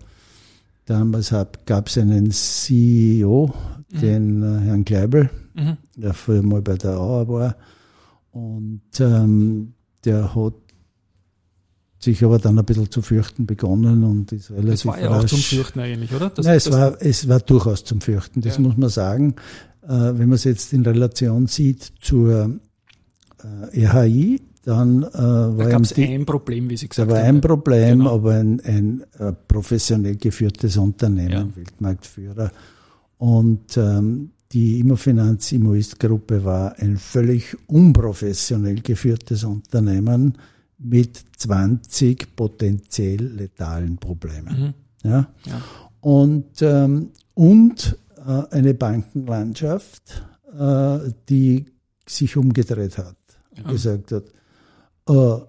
damals 0.87 1.35
gab 1.67 1.89
es 1.89 1.99
einen 1.99 2.31
CEO, 2.31 3.53
mhm. 3.93 4.01
den 4.01 4.43
äh, 4.43 4.61
Herrn 4.65 4.87
Kleibel, 4.87 5.29
mhm. 5.53 5.77
der 5.95 6.15
früher 6.15 6.43
mal 6.43 6.63
bei 6.63 6.77
der 6.77 7.01
Auer 7.01 7.29
war. 7.29 7.57
Und 8.31 8.81
ähm, 8.99 9.75
der 10.07 10.35
hat 10.35 10.55
sich 11.99 12.25
aber 12.25 12.39
dann 12.39 12.59
ein 12.59 12.65
bisschen 12.65 12.91
zu 12.91 13.03
fürchten 13.03 13.47
begonnen 13.47 14.05
und 14.05 14.33
ist 14.33 14.51
relativ 14.51 14.73
Es 14.73 14.87
war 14.87 15.01
ja 15.01 15.11
rasch. 15.11 15.25
auch 15.25 15.29
zum 15.29 15.39
Fürchten 15.39 15.81
eigentlich, 15.81 16.15
oder? 16.15 16.31
Das, 16.31 16.47
Nein, 16.47 16.57
es, 16.57 16.71
war, 16.71 16.97
es 17.01 17.29
war 17.29 17.41
durchaus 17.41 17.85
zum 17.85 18.01
Fürchten, 18.01 18.41
das 18.41 18.57
ja. 18.57 18.63
muss 18.63 18.77
man 18.77 18.89
sagen. 18.89 19.35
Äh, 19.87 20.19
wenn 20.19 20.29
man 20.29 20.33
es 20.33 20.45
jetzt 20.45 20.73
in 20.73 20.85
Relation 20.85 21.47
sieht 21.47 21.93
zur 22.01 22.59
äh, 23.73 23.87
RHI, 23.87 24.41
dann 24.65 25.05
äh, 25.05 25.13
war 25.13 25.57
da 25.57 25.69
gab 25.69 25.83
es 25.83 25.97
ein 25.97 26.27
Problem, 26.27 26.69
wie 26.69 26.77
Sie 26.77 26.89
gesagt 26.89 27.09
haben. 27.09 27.15
Da 27.17 27.23
war 27.23 27.29
ein 27.29 27.41
Problem, 27.41 27.99
genau. 28.01 28.15
aber 28.15 28.35
ein, 28.35 28.61
ein 28.61 29.05
äh, 29.19 29.33
professionell 29.47 30.17
geführtes 30.17 30.77
Unternehmen, 30.77 31.31
ja. 31.31 31.57
Weltmarktführer. 31.57 32.51
Und 33.19 33.77
ähm, 33.77 34.31
die 34.53 34.81
Immofinanz 34.81 35.53
Immoist 35.53 36.01
Gruppe 36.01 36.45
war 36.45 36.77
ein 36.79 36.97
völlig 36.97 37.57
unprofessionell 37.69 38.81
geführtes 38.81 39.45
Unternehmen 39.45 40.37
mit 40.79 41.25
20 41.37 42.35
potenziell 42.35 43.23
letalen 43.23 43.99
Problemen. 43.99 44.75
Mhm. 45.03 45.09
Ja? 45.09 45.29
ja? 45.47 45.63
Und, 46.01 46.63
ähm, 46.63 47.11
und 47.35 47.99
äh, 48.06 48.06
eine 48.33 48.75
Bankenlandschaft, 48.75 50.25
äh, 50.59 50.99
die 51.29 51.67
sich 52.07 52.37
umgedreht 52.37 52.99
hat 52.99 53.17
und 53.57 53.67
ja. 53.67 53.73
gesagt 53.73 54.13
hat, 54.13 54.25
äh, 55.09 55.45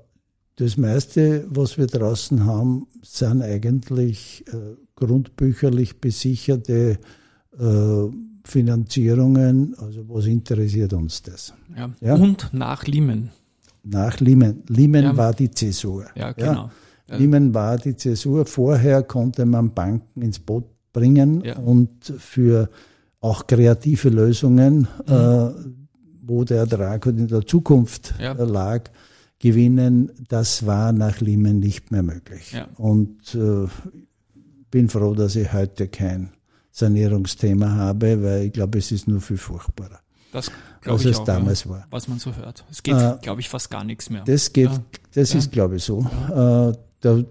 das 0.55 0.77
meiste, 0.77 1.45
was 1.49 1.77
wir 1.77 1.87
draußen 1.87 2.45
haben, 2.45 2.87
sind 3.03 3.43
eigentlich 3.43 4.43
grundbücherlich 4.95 6.01
besicherte 6.01 6.97
Finanzierungen. 8.43 9.75
Also 9.77 10.09
was 10.09 10.25
interessiert 10.25 10.93
uns 10.93 11.21
das? 11.21 11.53
Ja. 11.77 11.91
ja? 12.01 12.15
Und 12.15 12.49
nach 12.53 12.87
Lehman. 12.87 13.29
Nach 13.83 14.19
Lehman. 14.19 14.63
Lehman 14.67 15.03
ja. 15.03 15.17
war 15.17 15.33
die 15.33 15.51
Zäsur. 15.51 16.07
Ja, 16.15 16.31
genau. 16.31 16.71
Ja. 17.07 17.17
Lehman 17.17 17.53
war 17.53 17.77
die 17.77 17.95
Zäsur. 17.95 18.47
Vorher 18.47 19.03
konnte 19.03 19.45
man 19.45 19.73
Banken 19.73 20.23
ins 20.23 20.39
Boot 20.39 20.65
bringen 20.97 21.41
ja. 21.43 21.57
und 21.57 22.13
für 22.17 22.69
auch 23.19 23.45
kreative 23.45 24.09
Lösungen, 24.09 24.87
mhm. 25.05 25.13
äh, 25.13 25.49
wo 26.21 26.43
der 26.43 26.59
Ertrag 26.59 27.05
in 27.05 27.27
der 27.27 27.45
Zukunft 27.45 28.15
ja. 28.19 28.33
lag, 28.33 28.89
gewinnen. 29.39 30.11
Das 30.27 30.65
war 30.65 30.91
nach 30.91 31.21
Lehman 31.21 31.59
nicht 31.59 31.91
mehr 31.91 32.03
möglich. 32.03 32.51
Ja. 32.51 32.67
Und 32.77 33.35
äh, 33.35 33.67
bin 34.71 34.89
froh, 34.89 35.13
dass 35.13 35.35
ich 35.35 35.53
heute 35.53 35.87
kein 35.87 36.31
Sanierungsthema 36.71 37.69
habe, 37.69 38.23
weil 38.23 38.43
ich 38.45 38.53
glaube, 38.53 38.79
es 38.79 38.91
ist 38.91 39.07
nur 39.07 39.21
viel 39.21 39.37
furchtbarer. 39.37 39.99
Das 40.31 40.51
als 40.85 41.05
es 41.05 41.19
auch, 41.19 41.25
damals 41.25 41.63
ja, 41.63 41.71
war. 41.71 41.87
Was 41.89 42.07
man 42.07 42.19
so 42.19 42.35
hört. 42.35 42.65
Es 42.71 42.83
geht, 42.83 42.95
äh, 42.95 43.17
glaube 43.21 43.41
ich, 43.41 43.49
fast 43.49 43.69
gar 43.69 43.83
nichts 43.83 44.09
mehr. 44.09 44.23
Das 44.25 44.51
geht, 44.53 44.69
das 45.13 45.33
ist, 45.33 45.51
glaube 45.51 45.77
ich, 45.77 45.83
so. 45.83 46.01
Äh, 46.01 46.77
da, 47.01 47.23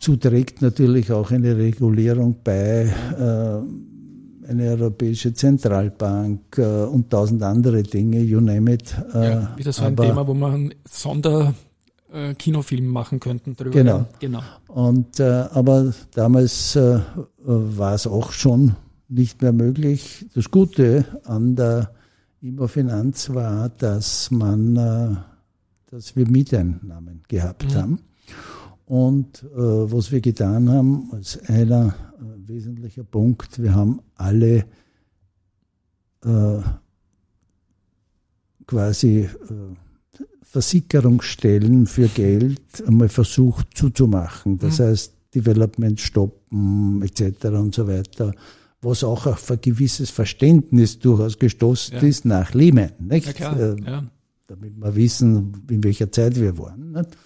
Dazu 0.00 0.16
trägt 0.16 0.62
natürlich 0.62 1.12
auch 1.12 1.30
eine 1.30 1.58
Regulierung 1.58 2.36
bei, 2.42 2.86
äh, 2.86 4.48
eine 4.48 4.70
europäische 4.70 5.34
Zentralbank 5.34 6.56
äh, 6.56 6.84
und 6.84 7.10
tausend 7.10 7.42
andere 7.42 7.82
Dinge, 7.82 8.20
you 8.20 8.40
name 8.40 8.72
it. 8.72 8.96
Äh, 9.12 9.30
ja, 9.30 9.54
wieder 9.58 9.74
so 9.74 9.82
ein 9.82 9.92
aber, 9.92 10.06
Thema, 10.06 10.26
wo 10.26 10.32
man 10.32 10.54
einen 10.54 10.74
Sonderkinofilm 10.88 12.86
machen 12.86 13.20
könnten 13.20 13.54
drüber. 13.54 13.72
Genau. 13.72 14.06
genau. 14.18 14.40
Und, 14.68 15.20
äh, 15.20 15.24
aber 15.52 15.92
damals 16.14 16.76
äh, 16.76 17.00
war 17.44 17.94
es 17.94 18.06
auch 18.06 18.32
schon 18.32 18.76
nicht 19.10 19.42
mehr 19.42 19.52
möglich. 19.52 20.24
Das 20.34 20.50
Gute 20.50 21.04
an 21.24 21.56
der 21.56 21.90
Immofinanz 22.40 23.34
war, 23.34 23.68
dass 23.68 24.30
man, 24.30 24.76
äh, 24.76 25.16
dass 25.90 26.16
wir 26.16 26.26
Mieteinnahmen 26.26 27.20
gehabt 27.28 27.74
mhm. 27.74 27.74
haben. 27.74 28.00
Und 28.90 29.44
äh, 29.44 29.56
was 29.56 30.10
wir 30.10 30.20
getan 30.20 30.68
haben, 30.68 31.10
als 31.12 31.38
einer 31.48 31.94
äh, 32.18 32.48
wesentlicher 32.48 33.04
Punkt, 33.04 33.62
wir 33.62 33.72
haben 33.72 34.00
alle 34.16 34.64
äh, 36.24 36.58
quasi 38.66 39.18
äh, 39.20 39.28
Versickerungsstellen 40.42 41.86
für 41.86 42.08
Geld 42.08 42.82
einmal 42.84 43.08
versucht 43.08 43.76
zuzumachen. 43.76 44.58
Das 44.58 44.80
mhm. 44.80 44.82
heißt, 44.82 45.12
Development 45.36 46.00
stoppen 46.00 47.00
etc. 47.02 47.44
und 47.44 47.72
so 47.72 47.86
weiter, 47.86 48.34
was 48.82 49.04
auch 49.04 49.26
auf 49.26 49.48
ein 49.52 49.60
gewisses 49.60 50.10
Verständnis 50.10 50.98
durchaus 50.98 51.38
gestoßen 51.38 51.94
ja. 51.94 52.02
ist 52.02 52.24
nach 52.24 52.54
Lehman. 52.54 52.90
Nicht? 52.98 53.28
Ja, 53.28 53.32
klar. 53.34 53.60
Äh, 53.60 53.80
ja. 53.82 54.04
Damit 54.48 54.76
wir 54.76 54.96
wissen, 54.96 55.62
in 55.70 55.84
welcher 55.84 56.10
Zeit 56.10 56.34
wir 56.34 56.58
waren. 56.58 56.90
Nicht? 56.90 57.16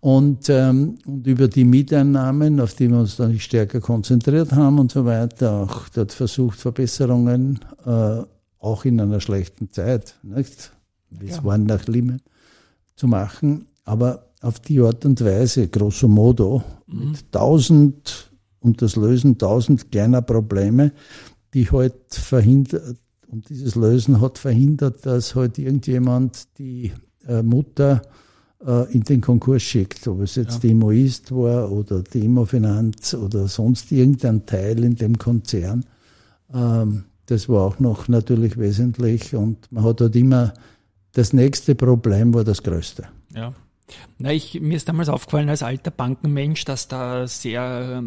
Und, 0.00 0.48
ähm, 0.48 0.96
und 1.06 1.26
über 1.26 1.46
die 1.48 1.64
Mieteinnahmen, 1.64 2.58
auf 2.60 2.74
die 2.74 2.88
wir 2.90 2.98
uns 2.98 3.16
dann 3.16 3.38
stärker 3.38 3.80
konzentriert 3.80 4.52
haben 4.52 4.78
und 4.78 4.90
so 4.90 5.04
weiter, 5.04 5.52
auch 5.52 5.88
dort 5.90 6.12
versucht, 6.12 6.58
Verbesserungen, 6.58 7.60
äh, 7.84 8.22
auch 8.58 8.84
in 8.84 9.00
einer 9.00 9.20
schlechten 9.20 9.70
Zeit, 9.70 10.14
nicht? 10.22 10.72
wie 11.10 11.26
es 11.28 11.36
ja. 11.36 11.44
waren 11.44 11.64
nach 11.64 11.86
Limmen, 11.86 12.22
zu 12.96 13.08
machen. 13.08 13.66
Aber 13.84 14.30
auf 14.40 14.60
die 14.60 14.80
Art 14.80 15.04
und 15.04 15.22
Weise, 15.22 15.68
grosso 15.68 16.08
modo, 16.08 16.62
mhm. 16.86 17.10
mit 17.10 17.32
tausend 17.32 18.30
und 18.60 18.80
das 18.80 18.96
Lösen 18.96 19.36
tausend 19.38 19.90
kleiner 19.90 20.22
Probleme, 20.22 20.92
die 21.52 21.70
halt 21.70 21.94
verhindert, 22.10 22.96
und 23.26 23.48
dieses 23.48 23.74
Lösen 23.74 24.20
hat 24.20 24.38
verhindert, 24.38 25.06
dass 25.06 25.34
halt 25.34 25.58
irgendjemand 25.58 26.58
die 26.58 26.92
äh, 27.28 27.42
Mutter 27.42 28.02
äh, 28.66 28.92
in 28.92 29.02
den 29.02 29.20
Konkurs 29.20 29.62
schickt, 29.62 30.06
ob 30.08 30.20
es 30.20 30.34
jetzt 30.34 30.54
ja. 30.54 30.60
die 30.60 30.70
Immoist 30.70 31.32
war 31.32 31.70
oder 31.70 32.02
die 32.02 32.24
Immofinanz 32.24 33.14
oder 33.14 33.48
sonst 33.48 33.90
irgendein 33.92 34.46
Teil 34.46 34.84
in 34.84 34.96
dem 34.96 35.18
Konzern. 35.18 35.84
Ähm, 36.52 37.04
das 37.26 37.48
war 37.48 37.62
auch 37.62 37.78
noch 37.78 38.08
natürlich 38.08 38.58
wesentlich 38.58 39.34
und 39.34 39.70
man 39.70 39.84
hat 39.84 40.00
halt 40.00 40.16
immer, 40.16 40.52
das 41.12 41.32
nächste 41.32 41.74
Problem 41.74 42.34
war 42.34 42.44
das 42.44 42.62
größte. 42.62 43.08
Ja. 43.34 43.54
Na, 44.18 44.32
ich, 44.32 44.60
mir 44.60 44.76
ist 44.76 44.88
damals 44.88 45.08
aufgefallen 45.08 45.48
als 45.48 45.62
alter 45.62 45.90
Bankenmensch, 45.90 46.64
dass 46.64 46.86
da 46.86 47.26
sehr 47.26 48.02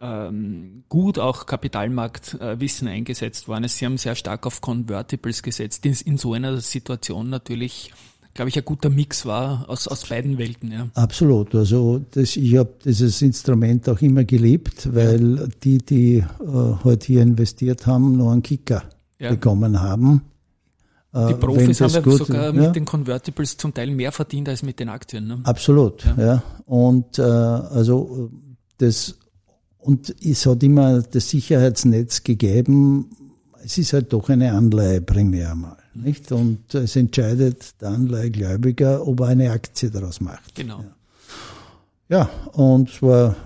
ähm, 0.00 0.84
gut 0.88 1.18
auch 1.18 1.46
Kapitalmarktwissen 1.46 2.88
äh, 2.88 2.92
eingesetzt 2.92 3.46
worden 3.46 3.64
ist. 3.64 3.78
Sie 3.78 3.84
haben 3.84 3.98
sehr 3.98 4.16
stark 4.16 4.46
auf 4.46 4.60
Convertibles 4.60 5.42
gesetzt. 5.42 5.86
In, 5.86 5.96
in 6.04 6.18
so 6.18 6.32
einer 6.32 6.56
Situation 6.60 7.30
natürlich 7.30 7.92
glaube 8.38 8.50
ich, 8.50 8.56
ein 8.56 8.64
guter 8.64 8.88
Mix 8.88 9.26
war 9.26 9.68
aus, 9.68 9.88
aus 9.88 10.06
beiden 10.06 10.38
Welten. 10.38 10.70
Ja. 10.70 10.86
Absolut. 10.94 11.56
Also 11.56 12.00
das, 12.12 12.36
ich 12.36 12.56
habe 12.56 12.72
dieses 12.84 13.20
Instrument 13.20 13.88
auch 13.88 14.00
immer 14.00 14.22
geliebt, 14.22 14.94
weil 14.94 15.48
die, 15.64 15.78
die 15.78 16.18
äh, 16.18 16.24
halt 16.84 17.02
hier 17.02 17.22
investiert 17.22 17.88
haben, 17.88 18.16
nur 18.16 18.30
einen 18.30 18.44
Kicker 18.44 18.84
ja. 19.18 19.30
bekommen 19.30 19.80
haben. 19.80 20.22
Die 21.12 21.18
äh, 21.18 21.34
Profis 21.34 21.80
haben 21.80 22.00
gut, 22.00 22.18
sogar 22.18 22.54
ja. 22.54 22.62
mit 22.62 22.76
den 22.76 22.84
Convertibles 22.84 23.56
zum 23.56 23.74
Teil 23.74 23.90
mehr 23.90 24.12
verdient 24.12 24.48
als 24.48 24.62
mit 24.62 24.78
den 24.78 24.88
Aktien. 24.88 25.26
Ne? 25.26 25.40
Absolut, 25.42 26.04
ja. 26.04 26.24
ja. 26.24 26.42
Und 26.64 27.18
äh, 27.18 27.22
also 27.22 28.30
das 28.76 29.18
und 29.78 30.14
es 30.24 30.46
hat 30.46 30.62
immer 30.62 31.02
das 31.02 31.28
Sicherheitsnetz 31.28 32.22
gegeben. 32.22 33.10
Es 33.64 33.78
ist 33.78 33.94
halt 33.94 34.12
doch 34.12 34.28
eine 34.28 34.52
Anleihe 34.52 35.00
primär 35.00 35.56
mal. 35.56 35.77
Nicht? 36.02 36.32
Und 36.32 36.74
es 36.74 36.96
entscheidet 36.96 37.80
der 37.80 37.90
Anleihegläubiger, 37.90 39.06
ob 39.06 39.20
er 39.20 39.28
eine 39.28 39.50
Aktie 39.50 39.90
daraus 39.90 40.20
macht. 40.20 40.54
Genau. 40.54 40.84
Ja, 42.08 42.18
ja 42.18 42.30
und 42.52 42.90
es 42.90 43.02
war 43.02 43.36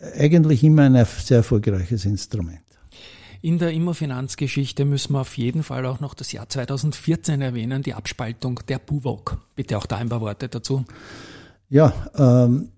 äh, 0.00 0.24
eigentlich 0.24 0.62
immer 0.64 0.82
ein 0.82 1.04
sehr 1.04 1.38
erfolgreiches 1.38 2.04
Instrument. 2.04 2.60
In 3.44 3.58
der 3.58 3.72
Immofinanzgeschichte 3.72 4.86
müssen 4.86 5.12
wir 5.12 5.20
auf 5.20 5.36
jeden 5.36 5.62
Fall 5.62 5.84
auch 5.84 6.00
noch 6.00 6.14
das 6.14 6.32
Jahr 6.32 6.48
2014 6.48 7.42
erwähnen, 7.42 7.82
die 7.82 7.92
Abspaltung 7.92 8.60
der 8.68 8.78
BUWOG. 8.78 9.36
Bitte 9.54 9.76
auch 9.76 9.84
da 9.84 9.98
ein 9.98 10.08
paar 10.08 10.22
Worte 10.22 10.48
dazu. 10.48 10.86
Ja, 11.68 11.92
ähm, 12.16 12.70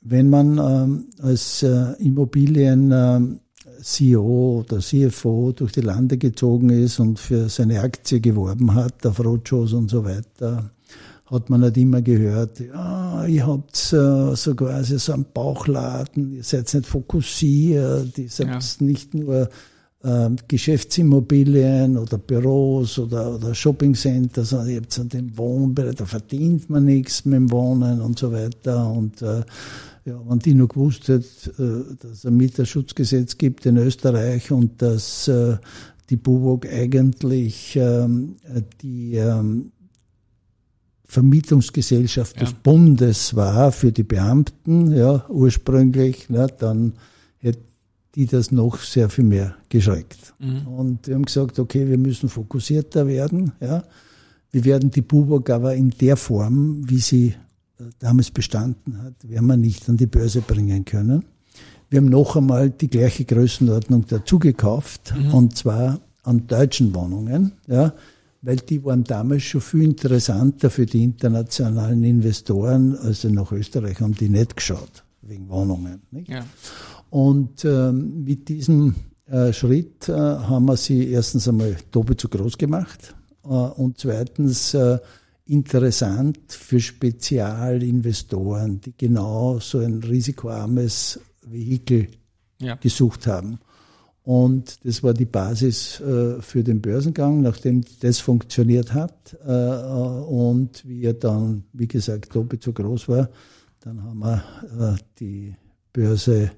wenn 0.00 0.28
man 0.28 0.58
ähm, 0.58 1.10
als 1.22 1.62
äh, 1.62 1.92
Immobilien 1.98 2.90
ähm, 2.92 3.40
CEO 3.82 4.60
oder 4.60 4.78
CFO 4.78 5.52
durch 5.52 5.72
die 5.72 5.80
Lande 5.80 6.18
gezogen 6.18 6.70
ist 6.70 7.00
und 7.00 7.18
für 7.18 7.48
seine 7.48 7.80
Aktie 7.80 8.20
geworben 8.20 8.74
hat, 8.74 9.06
auf 9.06 9.20
Roadshows 9.20 9.72
und 9.72 9.90
so 9.90 10.04
weiter, 10.04 10.70
hat 11.26 11.48
man 11.48 11.62
halt 11.62 11.76
immer 11.76 12.02
gehört, 12.02 12.60
ja, 12.60 13.24
ihr 13.24 13.46
habt 13.46 13.92
äh, 13.92 14.34
so 14.34 14.54
quasi 14.54 14.98
so 14.98 15.12
einen 15.12 15.26
Bauchladen, 15.32 16.34
ihr 16.34 16.42
seid 16.42 16.72
nicht 16.74 16.86
fokussiert, 16.86 18.18
ihr 18.18 18.28
seid 18.28 18.48
ja. 18.48 18.58
nicht 18.84 19.14
nur 19.14 19.48
äh, 20.02 20.30
Geschäftsimmobilien 20.48 21.96
oder 21.98 22.18
Büros 22.18 22.98
oder, 22.98 23.34
oder 23.34 23.54
Shoppingcenter, 23.54 24.44
sondern 24.44 24.70
ihr 24.70 24.76
habt 24.78 24.92
so 24.92 25.04
den 25.04 25.36
Wohnbereich, 25.36 25.96
da 25.96 26.06
verdient 26.06 26.68
man 26.68 26.84
nichts 26.84 27.24
mit 27.24 27.36
dem 27.36 27.50
Wohnen 27.50 28.00
und 28.00 28.18
so 28.18 28.32
weiter 28.32 28.90
und 28.90 29.22
äh, 29.22 29.42
ja, 30.04 30.20
wenn 30.26 30.38
die 30.38 30.54
noch 30.54 30.68
gewusst 30.68 31.08
hätte, 31.08 31.24
äh, 31.58 31.96
dass 31.96 32.10
es 32.10 32.26
ein 32.26 32.36
Mieterschutzgesetz 32.36 33.38
gibt 33.38 33.66
in 33.66 33.76
Österreich 33.76 34.50
und 34.50 34.80
dass 34.82 35.28
äh, 35.28 35.56
die 36.08 36.16
BUWOG 36.16 36.66
eigentlich 36.66 37.76
ähm, 37.76 38.36
die 38.82 39.14
ähm, 39.14 39.72
Vermietungsgesellschaft 41.04 42.36
ja. 42.36 42.44
des 42.44 42.54
Bundes 42.54 43.34
war 43.34 43.72
für 43.72 43.92
die 43.92 44.04
Beamten, 44.04 44.92
ja, 44.92 45.26
ursprünglich, 45.28 46.26
na, 46.28 46.46
dann 46.46 46.94
hätte 47.38 47.60
die 48.14 48.26
das 48.26 48.50
noch 48.50 48.78
sehr 48.78 49.08
viel 49.08 49.24
mehr 49.24 49.56
geschreckt. 49.68 50.34
Mhm. 50.38 50.66
Und 50.66 51.06
wir 51.06 51.14
haben 51.16 51.24
gesagt, 51.24 51.58
okay, 51.58 51.88
wir 51.88 51.98
müssen 51.98 52.28
fokussierter 52.28 53.06
werden, 53.06 53.52
ja. 53.60 53.84
Wir 54.52 54.64
werden 54.64 54.90
die 54.90 55.02
BUWOG 55.02 55.48
aber 55.50 55.76
in 55.76 55.90
der 55.90 56.16
Form, 56.16 56.82
wie 56.88 56.98
sie 56.98 57.34
damals 57.98 58.30
bestanden 58.30 59.02
hat, 59.02 59.28
werden 59.28 59.46
wir 59.46 59.56
nicht 59.56 59.88
an 59.88 59.96
die 59.96 60.06
Börse 60.06 60.40
bringen 60.40 60.84
können. 60.84 61.24
Wir 61.88 61.98
haben 61.98 62.08
noch 62.08 62.36
einmal 62.36 62.70
die 62.70 62.88
gleiche 62.88 63.24
Größenordnung 63.24 64.06
dazu 64.06 64.38
gekauft, 64.38 65.12
mhm. 65.16 65.34
und 65.34 65.56
zwar 65.56 66.00
an 66.22 66.46
deutschen 66.46 66.94
Wohnungen, 66.94 67.52
ja, 67.66 67.92
weil 68.42 68.56
die 68.56 68.84
waren 68.84 69.04
damals 69.04 69.42
schon 69.42 69.60
viel 69.60 69.82
interessanter 69.82 70.70
für 70.70 70.86
die 70.86 71.02
internationalen 71.02 72.04
Investoren, 72.04 72.96
also 72.96 73.28
nach 73.28 73.52
Österreich 73.52 74.00
haben 74.00 74.14
die 74.14 74.28
nicht 74.28 74.56
geschaut, 74.56 75.04
wegen 75.22 75.48
Wohnungen. 75.48 76.00
Ja. 76.26 76.44
Und 77.10 77.64
ähm, 77.64 78.22
mit 78.24 78.48
diesem 78.48 78.94
äh, 79.26 79.52
Schritt 79.52 80.08
äh, 80.08 80.12
haben 80.12 80.66
wir 80.66 80.76
sie 80.76 81.10
erstens 81.10 81.48
einmal 81.48 81.76
doppelt 81.90 82.20
so 82.20 82.28
groß 82.28 82.56
gemacht 82.56 83.14
äh, 83.44 83.48
und 83.48 83.98
zweitens 83.98 84.74
äh, 84.74 84.98
interessant 85.50 86.38
für 86.48 86.80
Spezialinvestoren, 86.80 88.80
die 88.80 88.94
genau 88.96 89.58
so 89.58 89.78
ein 89.78 90.02
risikoarmes 90.02 91.20
Vehikel 91.42 92.08
ja. 92.60 92.76
gesucht 92.76 93.26
haben. 93.26 93.58
Und 94.22 94.84
das 94.84 95.02
war 95.02 95.14
die 95.14 95.24
Basis 95.24 95.98
äh, 96.00 96.40
für 96.40 96.62
den 96.62 96.80
Börsengang, 96.80 97.40
nachdem 97.40 97.82
das 98.00 98.20
funktioniert 98.20 98.94
hat 98.94 99.36
äh, 99.44 99.50
und 99.50 100.86
wie 100.86 101.02
er 101.04 101.14
dann, 101.14 101.64
wie 101.72 101.88
gesagt, 101.88 102.32
doppelt 102.34 102.62
so 102.62 102.72
groß 102.72 103.08
war, 103.08 103.28
dann 103.80 104.04
haben 104.04 104.20
wir 104.20 104.44
äh, 104.78 104.94
die 105.18 105.56
Börse 105.92 106.52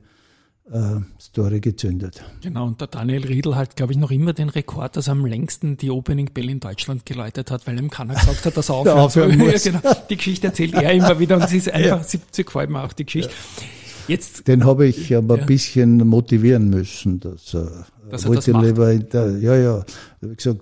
äh, 0.71 1.01
Story 1.21 1.61
gezündet. 1.61 2.23
Genau, 2.41 2.67
und 2.67 2.81
der 2.81 2.89
Daniel 2.89 3.27
Riedl 3.27 3.57
hat, 3.57 3.77
glaube 3.77 3.93
ich, 3.93 3.99
noch 3.99 4.11
immer 4.11 4.33
den 4.33 4.49
Rekord, 4.49 4.97
dass 4.97 5.09
er 5.09 5.13
am 5.13 5.27
längsten 5.27 5.77
die 5.77 5.91
Opening 5.91 6.31
Bell 6.33 6.51
in 6.51 6.61
Deutschland 6.61 7.05
geläutet 7.05 7.51
hat, 7.51 7.67
weil 7.67 7.79
ihm 7.79 7.91
keiner 7.91 8.15
gesagt 8.15 8.45
hat, 8.45 8.57
dass 8.57 8.69
er 8.69 8.75
aufhören, 8.77 8.99
aufhören 8.99 9.39
muss. 9.39 9.65
genau. 9.65 9.81
Die 10.09 10.17
Geschichte 10.17 10.49
erzählt 10.49 10.75
er 10.75 10.93
immer 10.93 11.19
wieder 11.19 11.37
und 11.37 11.43
es 11.45 11.53
ist 11.53 11.71
einfach, 11.73 11.99
ja. 11.99 12.05
sie, 12.05 12.21
sie 12.31 12.45
gefällt 12.45 12.71
mir 12.71 12.83
auch 12.83 12.93
die 12.93 13.05
Geschichte. 13.05 13.33
Ja. 13.33 13.67
Jetzt, 14.09 14.49
Den 14.49 14.65
habe 14.65 14.87
ich 14.87 15.15
aber 15.15 15.37
ja. 15.37 15.43
ein 15.43 15.47
bisschen 15.47 15.99
motivieren 16.09 16.71
müssen, 16.71 17.21
dass, 17.21 17.55
äh, 17.55 17.65
dass 18.11 18.25
er 18.25 18.35
das 18.35 18.47
macht. 18.49 18.65
Lieber 18.65 18.95
der, 18.97 19.39
ja, 19.39 19.57
ja, 19.57 19.85
ich 20.21 20.37
gesagt, 20.37 20.61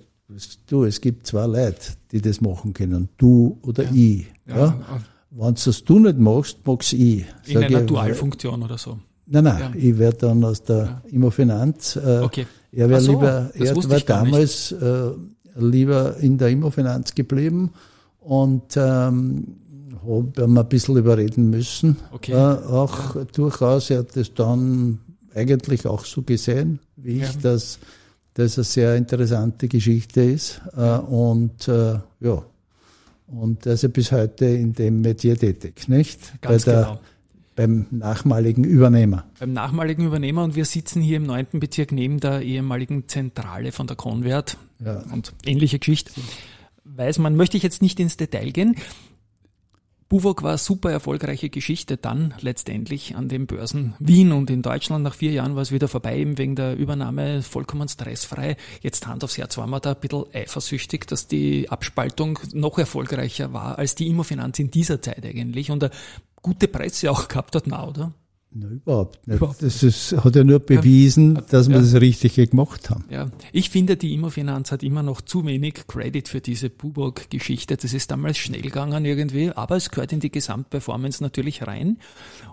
du, 0.67 0.85
es 0.85 1.01
gibt 1.01 1.27
zwei 1.27 1.47
Leute, 1.47 1.95
die 2.13 2.21
das 2.21 2.41
machen 2.41 2.75
können, 2.75 3.09
du 3.17 3.59
oder 3.63 3.85
ja. 3.85 3.91
ich. 3.95 4.27
Ja. 4.47 4.57
ja. 4.57 5.01
Wenn 5.31 5.55
du 5.55 5.61
das 5.65 5.85
du 5.85 5.99
nicht 6.01 6.19
machst, 6.19 6.59
mag's 6.65 6.93
ich. 6.93 7.25
In 7.47 7.59
einer 7.59 7.83
Dualfunktion 7.83 8.63
oder 8.63 8.77
so. 8.77 8.99
Nein, 9.33 9.45
nein, 9.45 9.61
ja. 9.61 9.71
ich 9.77 9.97
werde 9.97 10.19
dann 10.19 10.43
aus 10.43 10.62
der 10.64 10.77
ja. 10.77 11.03
Immofinanz. 11.07 11.97
Äh, 11.97 12.19
okay. 12.19 12.47
Er 12.73 12.88
wäre 12.88 13.01
so, 13.01 13.12
lieber, 13.12 13.51
er 13.55 13.77
war 13.77 14.01
damals 14.01 14.73
äh, 14.73 15.11
lieber 15.57 16.16
in 16.16 16.37
der 16.37 16.49
Immofinanz 16.49 17.14
geblieben 17.14 17.71
und 18.21 18.77
ähm, 18.77 19.57
habe 20.03 20.33
ihn 20.37 20.59
ein 20.59 20.69
bisschen 20.69 20.97
überreden 20.97 21.49
müssen. 21.49 21.97
Okay. 22.11 22.33
Äh, 22.33 22.37
auch 22.37 23.14
ja. 23.14 23.25
durchaus, 23.33 23.90
er 23.90 24.01
hat 24.01 24.16
das 24.16 24.35
dann 24.35 24.99
eigentlich 25.33 25.87
auch 25.87 26.05
so 26.05 26.23
gesehen, 26.23 26.81
wie 26.97 27.23
ich, 27.23 27.38
dass 27.38 27.79
das 28.35 28.59
eine 28.59 28.64
sehr 28.64 28.97
interessante 28.97 29.69
Geschichte 29.69 30.23
ist. 30.23 30.61
Äh, 30.77 30.99
und 30.99 31.69
äh, 31.69 31.99
ja, 32.19 32.43
und 33.29 33.64
er 33.64 33.75
ist 33.75 33.83
ja 33.83 33.88
bis 33.90 34.11
heute 34.11 34.47
in 34.47 34.73
dem 34.73 35.03
Metier 35.03 35.38
tätig, 35.38 35.88
nicht? 35.88 36.40
Ganz 36.40 36.64
Bei 36.64 36.73
der 36.73 36.83
genau 36.83 37.01
beim 37.61 37.87
nachmaligen 37.90 38.64
Übernehmer. 38.64 39.27
Beim 39.38 39.53
nachmaligen 39.53 40.07
Übernehmer 40.07 40.44
und 40.44 40.57
wir 40.57 40.64
sitzen 40.64 41.03
hier 41.03 41.18
im 41.18 41.25
neunten 41.25 41.61
Bezirk 41.61 41.92
neben 41.92 42.18
der 42.18 42.40
ehemaligen 42.40 43.07
Zentrale 43.07 43.70
von 43.70 43.87
der 43.87 43.96
Convert 43.96 44.57
ja. 44.83 45.03
und 45.12 45.35
ähnliche 45.44 45.79
Geschichte. 45.79 46.11
Weiß 46.85 47.18
man, 47.18 47.37
möchte 47.37 47.59
ich 47.59 47.62
jetzt 47.62 47.83
nicht 47.83 48.01
ins 48.01 48.16
Detail 48.16 48.51
gehen. 48.53 48.77
Buwok 50.09 50.42
war 50.42 50.59
super 50.59 50.90
erfolgreiche 50.90 51.51
Geschichte 51.51 51.96
dann 51.96 52.35
letztendlich 52.40 53.14
an 53.14 53.29
den 53.29 53.46
Börsen 53.46 53.94
Wien 54.01 54.33
und 54.33 54.51
in 54.51 54.61
Deutschland. 54.62 55.05
Nach 55.05 55.14
vier 55.14 55.31
Jahren 55.31 55.55
war 55.55 55.62
es 55.62 55.70
wieder 55.70 55.87
vorbei, 55.87 56.18
eben 56.18 56.37
wegen 56.37 56.57
der 56.57 56.77
Übernahme 56.77 57.42
vollkommen 57.42 57.88
stressfrei. 57.88 58.57
Jetzt 58.81 59.07
Hand 59.07 59.23
aufs 59.23 59.38
Herz 59.38 59.57
waren 59.57 59.70
wir 59.70 59.79
da 59.79 59.92
ein 59.92 60.01
bisschen 60.01 60.25
eifersüchtig, 60.33 61.07
dass 61.07 61.29
die 61.29 61.68
Abspaltung 61.68 62.40
noch 62.55 62.77
erfolgreicher 62.79 63.53
war 63.53 63.79
als 63.79 63.94
die 63.94 64.09
Immofinanz 64.09 64.59
in 64.59 64.73
dieser 64.73 65.01
Zeit 65.01 65.25
eigentlich. 65.25 65.70
Und 65.70 65.88
gute 66.42 66.68
Presse 66.68 67.11
auch 67.11 67.29
gehabt 67.29 67.55
hat, 67.55 67.66
na, 67.66 67.87
oder? 67.87 68.12
Na, 68.53 68.66
überhaupt 68.66 69.29
nicht. 69.29 69.37
Überhaupt 69.37 69.62
das 69.62 69.83
ist, 69.85 70.12
hat 70.12 70.35
ja 70.35 70.42
nur 70.42 70.59
bewiesen, 70.59 71.37
ja, 71.37 71.40
dass 71.42 71.68
wir 71.68 71.76
ja. 71.76 71.83
das 71.83 71.94
Richtige 71.94 72.48
gemacht 72.48 72.90
haben. 72.90 73.05
Ja, 73.09 73.31
ich 73.53 73.70
finde, 73.70 73.96
die 73.96 74.12
Immofinanz 74.12 74.72
hat 74.72 74.83
immer 74.83 75.05
noch 75.05 75.20
zu 75.20 75.46
wenig 75.46 75.87
Credit 75.87 76.29
für 76.29 76.40
diese 76.40 76.68
Buburg-Geschichte. 76.68 77.76
Das 77.76 77.92
ist 77.92 78.11
damals 78.11 78.38
schnell 78.38 78.62
gegangen 78.62 79.05
irgendwie, 79.05 79.53
aber 79.53 79.76
es 79.76 79.90
gehört 79.90 80.12
in 80.12 80.18
die 80.18 80.33
Gesamtperformance 80.33 81.22
natürlich 81.22 81.66
rein. 81.66 81.98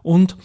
Und 0.04 0.38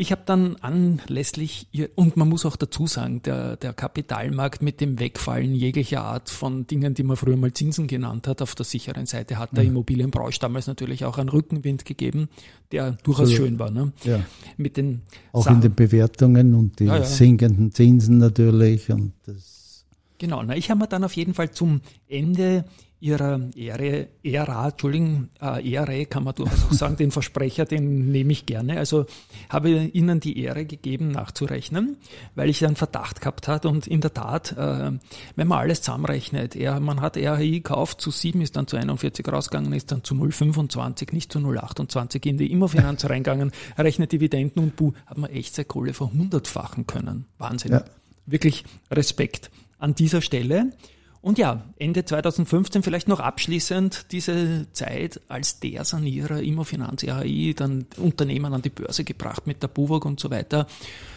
ich 0.00 0.12
habe 0.12 0.22
dann 0.24 0.54
anlässlich, 0.60 1.66
und 1.96 2.16
man 2.16 2.28
muss 2.28 2.46
auch 2.46 2.54
dazu 2.54 2.86
sagen, 2.86 3.20
der, 3.22 3.56
der 3.56 3.72
Kapitalmarkt 3.72 4.62
mit 4.62 4.80
dem 4.80 5.00
Wegfallen 5.00 5.56
jeglicher 5.56 6.02
Art 6.02 6.30
von 6.30 6.68
Dingen, 6.68 6.94
die 6.94 7.02
man 7.02 7.16
früher 7.16 7.36
mal 7.36 7.52
Zinsen 7.52 7.88
genannt 7.88 8.28
hat, 8.28 8.40
auf 8.40 8.54
der 8.54 8.64
sicheren 8.64 9.06
Seite 9.06 9.38
hat 9.38 9.56
der 9.56 9.64
ja. 9.64 9.70
Immobilienbranche 9.70 10.38
damals 10.38 10.68
natürlich 10.68 11.04
auch 11.04 11.18
einen 11.18 11.30
Rückenwind 11.30 11.84
gegeben, 11.84 12.28
der 12.70 12.92
durchaus 13.02 13.30
so, 13.30 13.34
schön 13.34 13.58
war. 13.58 13.72
Ne? 13.72 13.92
Ja. 14.04 14.20
Mit 14.56 14.76
den 14.76 15.02
auch 15.32 15.42
Sachen. 15.42 15.56
in 15.56 15.62
den 15.62 15.74
Bewertungen 15.74 16.54
und 16.54 16.78
die 16.78 16.84
ja, 16.84 16.98
ja. 16.98 17.02
sinkenden 17.02 17.72
Zinsen 17.72 18.18
natürlich 18.18 18.90
und 18.90 19.14
das 19.26 19.84
Genau, 20.18 20.42
na, 20.42 20.56
ich 20.56 20.70
habe 20.70 20.80
mir 20.80 20.88
dann 20.88 21.04
auf 21.04 21.14
jeden 21.14 21.32
Fall 21.32 21.52
zum 21.52 21.80
Ende 22.08 22.64
ihrer 23.00 23.40
Ehre, 23.54 24.08
Ära, 24.24 24.68
Entschuldigung, 24.68 25.28
äh, 25.40 25.70
Ehre 25.70 26.06
kann 26.06 26.24
man 26.24 26.34
durchaus 26.34 26.64
auch 26.64 26.72
sagen, 26.72 26.96
den 26.96 27.12
Versprecher, 27.12 27.64
den 27.64 28.10
nehme 28.10 28.32
ich 28.32 28.44
gerne. 28.44 28.78
Also 28.78 29.06
habe 29.48 29.70
ihnen 29.70 30.18
die 30.18 30.40
Ehre 30.40 30.64
gegeben, 30.64 31.12
nachzurechnen, 31.12 31.96
weil 32.34 32.50
ich 32.50 32.64
einen 32.66 32.76
Verdacht 32.76 33.20
gehabt 33.20 33.46
hatte 33.46 33.68
und 33.68 33.86
in 33.86 34.00
der 34.00 34.14
Tat, 34.14 34.52
äh, 34.52 34.92
wenn 35.36 35.48
man 35.48 35.58
alles 35.58 35.82
zusammenrechnet, 35.82 36.56
er, 36.56 36.80
man 36.80 37.00
hat 37.00 37.16
RHI 37.16 37.60
gekauft, 37.60 38.00
zu 38.00 38.10
7 38.10 38.40
ist 38.40 38.56
dann 38.56 38.66
zu 38.66 38.76
41 38.76 39.26
rausgegangen, 39.28 39.72
ist 39.72 39.92
dann 39.92 40.02
zu 40.02 40.14
0,25, 40.14 41.12
nicht 41.12 41.32
zu 41.32 41.38
0,28 41.38 42.26
in 42.26 42.38
die 42.38 42.50
Immofinanz 42.50 43.04
reingegangen, 43.04 43.52
rechnet 43.76 44.10
Dividenden 44.10 44.62
und 44.62 44.76
buh, 44.76 44.92
hat 45.06 45.18
man 45.18 45.30
echt 45.30 45.54
seine 45.54 45.66
Kohle 45.66 45.94
verhundertfachen 45.94 46.86
können. 46.86 47.26
Wahnsinn. 47.38 47.72
Ja. 47.72 47.84
Wirklich 48.26 48.64
Respekt 48.90 49.50
an 49.78 49.94
dieser 49.94 50.20
Stelle. 50.20 50.72
Und 51.20 51.38
ja, 51.38 51.64
Ende 51.78 52.04
2015 52.04 52.82
vielleicht 52.82 53.08
noch 53.08 53.20
abschließend 53.20 54.12
diese 54.12 54.66
Zeit 54.72 55.20
als 55.28 55.58
der 55.60 55.84
Sanierer 55.84 56.40
Immofinanz 56.40 57.04
RAI, 57.04 57.54
dann 57.56 57.86
Unternehmen 57.96 58.54
an 58.54 58.62
die 58.62 58.70
Börse 58.70 59.04
gebracht 59.04 59.46
mit 59.46 59.62
der 59.62 59.68
Buwog 59.68 60.04
und 60.04 60.20
so 60.20 60.30
weiter. 60.30 60.66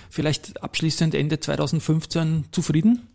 Vielleicht 0.09 0.61
abschließend 0.63 1.13
Ende 1.13 1.39
2015 1.39 2.45
zufrieden? 2.51 3.07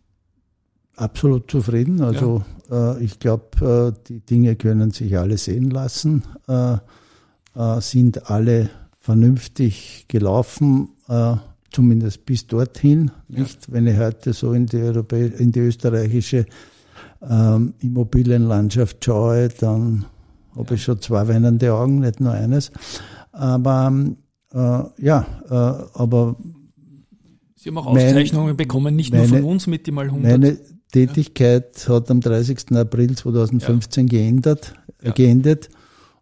Absolut 0.95 1.51
zufrieden. 1.51 2.01
Also 2.03 2.45
ja. 2.71 2.95
äh, 2.95 3.05
ich 3.05 3.19
glaube, 3.19 3.95
äh, 3.97 4.03
die 4.09 4.21
Dinge 4.21 4.57
können 4.57 4.93
sich 4.93 5.19
alle 5.19 5.37
sehen 5.37 5.71
lassen, 5.71 6.23
äh, 6.49 6.79
äh 7.55 7.81
sind 7.81 8.31
alle 8.31 8.71
vernünftig 9.01 10.07
gelaufen, 10.09 10.91
äh, 11.09 11.37
zumindest 11.71 12.25
bis 12.25 12.47
dorthin. 12.47 13.11
Nicht, 13.29 13.67
ja. 13.67 13.75
wenn 13.75 13.87
ich 13.87 13.99
heute 13.99 14.33
so 14.33 14.53
in 14.53 14.67
die, 14.67 14.79
Europä 14.79 15.27
in 15.27 15.53
die 15.53 15.61
österreichische 15.61 16.47
ähm, 17.29 17.75
Immobilienlandschaft 17.81 19.05
schaue, 19.05 19.49
dann 19.49 20.07
habe 20.57 20.75
ich 20.75 20.83
schon 20.83 21.01
zwei 21.01 21.29
weinende 21.29 21.73
Augen, 21.75 22.01
nicht 22.01 22.21
nur 22.21 22.33
eines. 22.33 22.71
Aber 23.33 23.93
äh, 24.53 24.83
ja, 24.99 25.27
äh, 25.49 25.99
aber 25.99 26.37
Sie 27.55 27.71
haben 27.71 27.79
auch 27.79 27.87
Auszeichnungen 27.87 28.49
mein, 28.49 28.57
bekommen, 28.57 28.97
nicht 28.97 29.13
meine, 29.13 29.27
nur 29.27 29.39
von 29.39 29.49
uns 29.49 29.67
mit 29.67 29.87
die 29.87 29.91
mal 29.91 30.07
100. 30.07 30.31
Meine 30.31 30.59
Tätigkeit 30.93 31.85
ja. 31.87 31.95
hat 31.95 32.11
am 32.11 32.21
30. 32.21 32.73
April 32.73 33.17
2015 33.17 34.07
ja. 34.07 34.11
geändert, 34.11 34.75
ja. 35.03 35.13
geendet. 35.13 35.69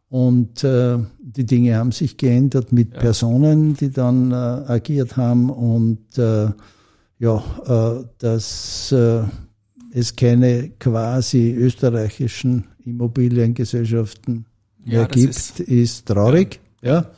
Und 0.09 0.65
äh, 0.65 0.99
die 1.19 1.45
Dinge 1.45 1.77
haben 1.77 1.93
sich 1.93 2.17
geändert 2.17 2.73
mit 2.73 2.93
Personen, 2.93 3.75
die 3.75 3.91
dann 3.91 4.31
äh, 4.31 4.35
agiert 4.35 5.17
haben. 5.17 5.51
Und 5.51 6.17
äh, 6.19 6.49
ja, 7.19 7.45
äh, 7.67 8.05
das 8.19 8.95
es 9.95 10.17
keine 10.17 10.71
quasi 10.81 11.55
österreichischen 11.57 12.65
Immobiliengesellschaften 12.85 14.45
mehr 14.85 15.03
ja, 15.03 15.07
gibt, 15.07 15.31
ist, 15.31 15.61
ist, 15.61 16.07
traurig. 16.07 16.61
Ja. 16.83 16.95
ja. 16.95 17.11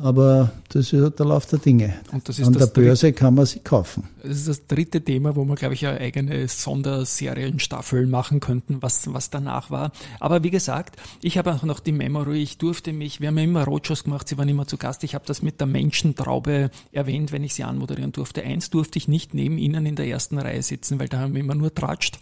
Aber 0.00 0.52
das 0.68 0.92
ist 0.92 1.18
der 1.18 1.26
Lauf 1.26 1.46
der 1.46 1.58
Dinge. 1.58 1.94
An 2.12 2.52
der 2.52 2.66
Börse 2.66 3.12
kann 3.12 3.34
man 3.34 3.46
sie 3.46 3.60
kaufen. 3.60 4.08
Das 4.22 4.36
ist 4.36 4.48
das 4.48 4.66
dritte 4.66 5.00
Thema, 5.00 5.34
wo 5.36 5.44
wir, 5.44 5.54
glaube 5.54 5.74
ich, 5.74 5.86
eine 5.86 6.00
eigene 6.00 6.46
Sonderserienstaffel 6.46 8.06
machen 8.06 8.40
könnten, 8.40 8.82
was, 8.82 9.12
was 9.12 9.30
danach 9.30 9.70
war. 9.70 9.92
Aber 10.20 10.42
wie 10.44 10.50
gesagt, 10.50 10.96
ich 11.22 11.38
habe 11.38 11.54
auch 11.54 11.62
noch 11.62 11.80
die 11.80 11.92
Memory, 11.92 12.42
ich 12.42 12.58
durfte 12.58 12.92
mich, 12.92 13.20
wir 13.20 13.28
haben 13.28 13.38
ja 13.38 13.44
immer 13.44 13.64
Roadshows 13.64 14.04
gemacht, 14.04 14.28
Sie 14.28 14.38
waren 14.38 14.48
immer 14.48 14.66
zu 14.66 14.76
Gast, 14.76 15.04
ich 15.04 15.14
habe 15.14 15.24
das 15.26 15.42
mit 15.42 15.60
der 15.60 15.66
Menschentraube 15.66 16.70
erwähnt, 16.92 17.32
wenn 17.32 17.44
ich 17.44 17.54
sie 17.54 17.64
anmoderieren 17.64 18.12
durfte. 18.12 18.42
Eins 18.42 18.70
durfte 18.70 18.98
ich 18.98 19.08
nicht 19.08 19.34
neben 19.34 19.58
Ihnen 19.58 19.86
in 19.86 19.96
der 19.96 20.06
ersten 20.06 20.38
Reihe 20.38 20.62
sitzen, 20.62 20.98
weil 21.00 21.08
da 21.08 21.20
haben 21.20 21.34
wir 21.34 21.40
immer 21.40 21.54
nur 21.54 21.74
tratscht. 21.74 22.18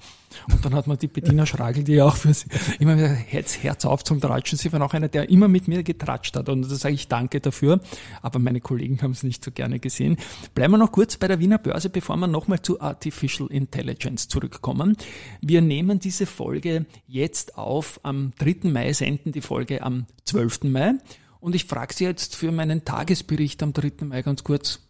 Und 0.51 0.65
dann 0.65 0.75
hat 0.75 0.87
man 0.87 0.99
die 0.99 1.09
Bettina 1.09 1.47
Schragel, 1.47 1.85
die 1.85 2.01
auch 2.01 2.17
für 2.17 2.33
sie 2.33 2.47
immer 2.79 2.97
wieder 2.97 3.09
Herz, 3.09 3.59
Herz 3.63 3.85
auf 3.85 4.05
zum 4.05 4.21
Tratschen. 4.21 4.59
Sie 4.59 4.73
war 4.73 4.83
auch 4.83 4.95
einer, 4.95 5.09
der 5.09 5.29
immer 5.31 5.49
mit 5.49 5.69
mir 5.69 5.83
getratscht 5.83 6.37
hat. 6.37 6.49
Und 6.49 6.71
da 6.71 6.75
sage 6.75 6.95
ich 6.95 7.09
danke 7.09 7.41
dafür. 7.41 7.81
Aber 8.23 8.39
meine 8.39 8.61
Kollegen 8.61 9.01
haben 9.03 9.13
es 9.13 9.23
nicht 9.23 9.45
so 9.45 9.51
gerne 9.51 9.79
gesehen. 9.79 10.17
Bleiben 10.55 10.73
wir 10.73 10.79
noch 10.79 10.93
kurz 10.93 11.17
bei 11.17 11.29
der 11.29 11.39
Wiener 11.39 11.59
Börse, 11.59 11.91
bevor 11.91 12.17
wir 12.17 12.27
nochmal 12.27 12.63
zu 12.63 12.81
Artificial 12.81 13.51
Intelligence 13.51 14.29
zurückkommen. 14.29 14.97
Wir 15.41 15.61
nehmen 15.61 16.01
diese 16.01 16.27
Folge 16.27 16.87
jetzt 17.07 17.59
auf. 17.59 18.01
Am 18.03 18.33
3. 18.39 18.69
Mai 18.71 18.93
senden 18.93 19.33
die 19.33 19.41
Folge 19.41 19.83
am 19.83 20.07
12. 20.25 20.65
Mai. 20.65 20.95
Und 21.41 21.55
ich 21.55 21.67
frage 21.67 21.95
Sie 21.95 22.05
jetzt 22.05 22.35
für 22.35 22.51
meinen 22.51 22.85
Tagesbericht 22.85 23.63
am 23.63 23.73
3. 23.73 24.05
Mai 24.05 24.23
ganz 24.23 24.43
kurz, 24.43 24.81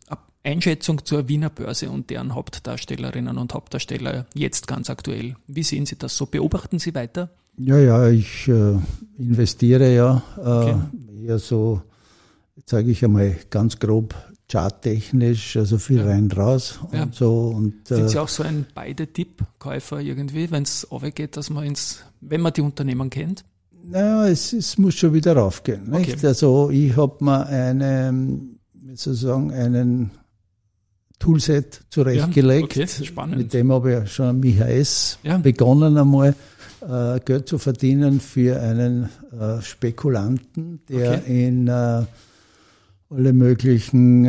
Einschätzung 0.46 1.04
zur 1.04 1.28
Wiener 1.28 1.50
Börse 1.50 1.90
und 1.90 2.08
deren 2.08 2.34
Hauptdarstellerinnen 2.34 3.36
und 3.36 3.52
Hauptdarsteller 3.52 4.26
jetzt 4.34 4.68
ganz 4.68 4.88
aktuell. 4.88 5.34
Wie 5.46 5.64
sehen 5.64 5.86
Sie 5.86 5.96
das 5.96 6.16
so? 6.16 6.26
Beobachten 6.26 6.78
Sie 6.78 6.94
weiter? 6.94 7.30
Ja, 7.58 7.78
ja, 7.78 8.08
ich 8.08 8.48
äh, 8.48 8.78
investiere 9.18 9.94
ja 9.94 10.22
äh, 10.36 10.40
okay. 10.40 10.76
eher 11.24 11.38
so, 11.38 11.82
sage 12.64 12.90
ich 12.90 13.04
einmal 13.04 13.36
ganz 13.50 13.78
grob 13.78 14.14
charttechnisch, 14.50 15.56
also 15.56 15.78
viel 15.78 15.98
ja. 15.98 16.06
rein 16.06 16.30
raus 16.30 16.78
ja. 16.92 17.02
und 17.02 17.14
so. 17.14 17.48
Und, 17.48 17.88
Sind 17.88 18.08
Sie 18.08 18.16
äh, 18.16 18.20
auch 18.20 18.28
so 18.28 18.42
ein 18.42 18.66
Beide-Tipp-Käufer 18.74 20.00
irgendwie, 20.00 20.50
wenn 20.50 20.62
es 20.62 20.86
geht, 21.14 21.36
dass 21.36 21.50
man 21.50 21.64
ins, 21.64 22.04
wenn 22.20 22.40
man 22.40 22.52
die 22.52 22.60
Unternehmen 22.60 23.10
kennt? 23.10 23.44
Naja, 23.82 24.28
es, 24.28 24.52
es 24.52 24.78
muss 24.78 24.94
schon 24.94 25.14
wieder 25.14 25.34
raufgehen. 25.36 25.92
Okay. 25.92 26.12
Nicht? 26.12 26.24
Also 26.24 26.70
ich 26.70 26.96
habe 26.96 27.24
mir 27.24 27.46
eine, 27.46 28.38
sozusagen 28.94 29.52
einen 29.52 30.10
Toolset 31.18 31.82
zurechtgelegt. 31.88 32.76
Ja, 32.76 32.84
okay, 32.84 33.36
Mit 33.36 33.52
dem 33.52 33.72
habe 33.72 34.02
ich 34.04 34.12
schon 34.12 34.26
am 34.26 34.42
IHS 34.42 35.18
ja. 35.22 35.38
begonnen 35.38 35.96
einmal 35.96 36.34
äh, 36.88 37.20
Geld 37.24 37.48
zu 37.48 37.58
verdienen 37.58 38.20
für 38.20 38.60
einen 38.60 39.08
äh, 39.32 39.60
Spekulanten, 39.60 40.80
der 40.88 41.18
okay. 41.18 41.46
in 41.46 41.68
äh, 41.68 42.04
alle 43.08 43.32
möglichen 43.32 44.28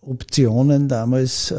Optionen 0.00 0.86
damals 0.86 1.52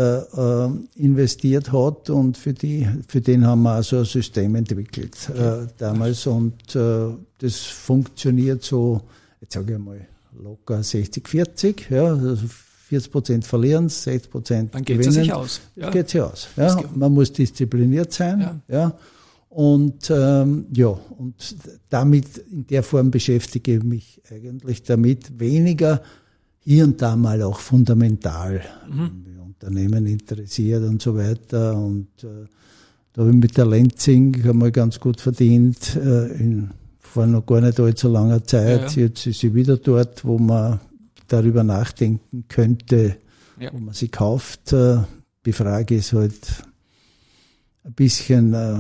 investiert 0.96 1.74
hat 1.74 2.10
und 2.10 2.38
für 2.38 2.54
die, 2.54 2.88
für 3.06 3.20
den 3.20 3.46
haben 3.46 3.64
wir 3.64 3.72
also 3.74 4.00
ein 4.00 4.06
System 4.06 4.56
entwickelt 4.56 5.18
okay. 5.30 5.68
damals 5.78 6.26
und 6.28 6.56
das 6.74 7.56
funktioniert 7.66 8.64
so, 8.64 9.02
jetzt 9.42 9.54
sage 9.54 9.74
ich 9.74 9.80
mal 9.80 10.08
locker 10.42 10.82
60, 10.82 11.28
40, 11.28 11.90
ja, 11.90 12.06
also 12.06 12.38
40 12.90 13.12
Prozent 13.12 13.46
verlieren, 13.46 13.88
60 13.88 14.32
Prozent 14.32 14.76
Dann 14.76 14.84
geht 14.84 15.06
es 15.06 15.14
sich 15.14 15.32
aus. 15.32 15.62
Ja. 15.76 15.92
Geht 15.92 16.10
sich 16.10 16.22
aus. 16.22 16.48
Ja. 16.58 16.82
Man 16.96 17.14
muss 17.14 17.32
diszipliniert 17.32 18.12
sein. 18.12 18.40
Ja. 18.40 18.62
ja. 18.68 18.98
Und 19.50 20.12
ähm, 20.12 20.66
ja, 20.74 20.88
und 20.88 21.56
damit 21.90 22.38
in 22.52 22.66
der 22.68 22.82
Form 22.84 23.12
beschäftige 23.12 23.78
ich 23.78 23.84
mich 23.84 24.22
eigentlich 24.32 24.84
damit 24.84 25.40
weniger 25.40 26.02
hier 26.60 26.84
und 26.84 27.02
da 27.02 27.16
mal 27.16 27.42
auch 27.44 27.60
fundamental 27.60 28.62
mhm. 28.90 29.26
Unternehmen 29.46 30.06
interessiert 30.08 30.84
und 30.84 31.02
so 31.02 31.16
weiter. 31.16 31.76
Und 31.76 32.08
äh, 32.24 32.48
da 33.14 33.22
habe 33.22 33.32
ich 33.32 33.38
mit 33.38 33.58
der 33.58 33.66
Lenzing 33.66 34.48
einmal 34.48 34.72
ganz 34.72 35.00
gut 35.00 35.22
verdient, 35.22 35.96
äh, 35.96 36.28
in, 36.40 36.72
vor 37.00 37.26
noch 37.26 37.46
gar 37.46 37.62
nicht 37.62 37.80
allzu 37.80 38.08
langer 38.08 38.44
Zeit. 38.44 38.96
Ja, 38.96 39.02
ja. 39.02 39.08
Jetzt 39.08 39.28
ist 39.28 39.40
sie 39.40 39.54
wieder 39.54 39.78
dort, 39.78 40.24
wo 40.26 40.38
man 40.38 40.80
darüber 41.34 41.64
nachdenken 41.64 42.46
könnte, 42.48 43.18
ja. 43.60 43.72
wo 43.74 43.80
man 43.80 43.94
sie 43.94 44.10
kauft. 44.10 44.74
Äh, 44.74 45.00
die 45.46 45.54
Frage 45.54 45.96
ist 45.96 46.14
halt 46.14 46.64
ein 47.84 47.94
bisschen, 47.94 48.54
äh, 48.54 48.80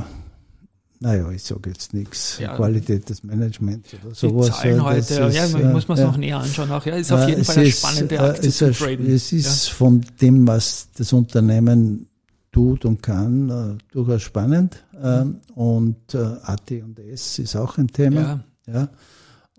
naja, 0.99 1.31
ich 1.31 1.43
sage 1.43 1.69
jetzt 1.69 1.93
nichts, 1.93 2.39
ja, 2.39 2.55
Qualität 2.55 3.09
des 3.09 3.23
Managements 3.23 3.93
oder 3.93 4.13
sowas. 4.13 4.47
Die 4.47 4.51
Zahlen 4.51 4.83
heute, 4.83 4.99
ist, 4.99 5.35
ja, 5.35 5.69
muss 5.69 5.87
man 5.87 5.97
es 5.97 6.01
ja, 6.01 6.07
noch 6.07 6.17
näher 6.17 6.39
anschauen. 6.39 6.71
Auch, 6.71 6.85
ja, 6.85 6.95
ist 6.95 7.11
auf 7.11 7.27
jeden 7.27 7.45
Fall 7.45 7.57
eine 7.57 7.67
ist, 7.67 7.79
spannende 7.79 8.19
Aktie 8.19 8.51
zu 8.51 8.71
traden. 8.71 9.09
Es 9.09 9.31
ist 9.31 9.69
von 9.69 10.05
dem, 10.21 10.47
was 10.47 10.89
das 10.97 11.13
Unternehmen 11.13 12.07
tut 12.51 12.83
und 12.83 13.01
kann, 13.01 13.79
durchaus 13.91 14.23
spannend. 14.23 14.83
Mhm. 15.01 15.39
und 15.55 16.13
AT 16.15 16.71
und 16.71 16.99
S 16.99 17.39
ist 17.39 17.55
auch 17.55 17.77
ein 17.77 17.87
Thema. 17.87 18.43
Ja. 18.67 18.89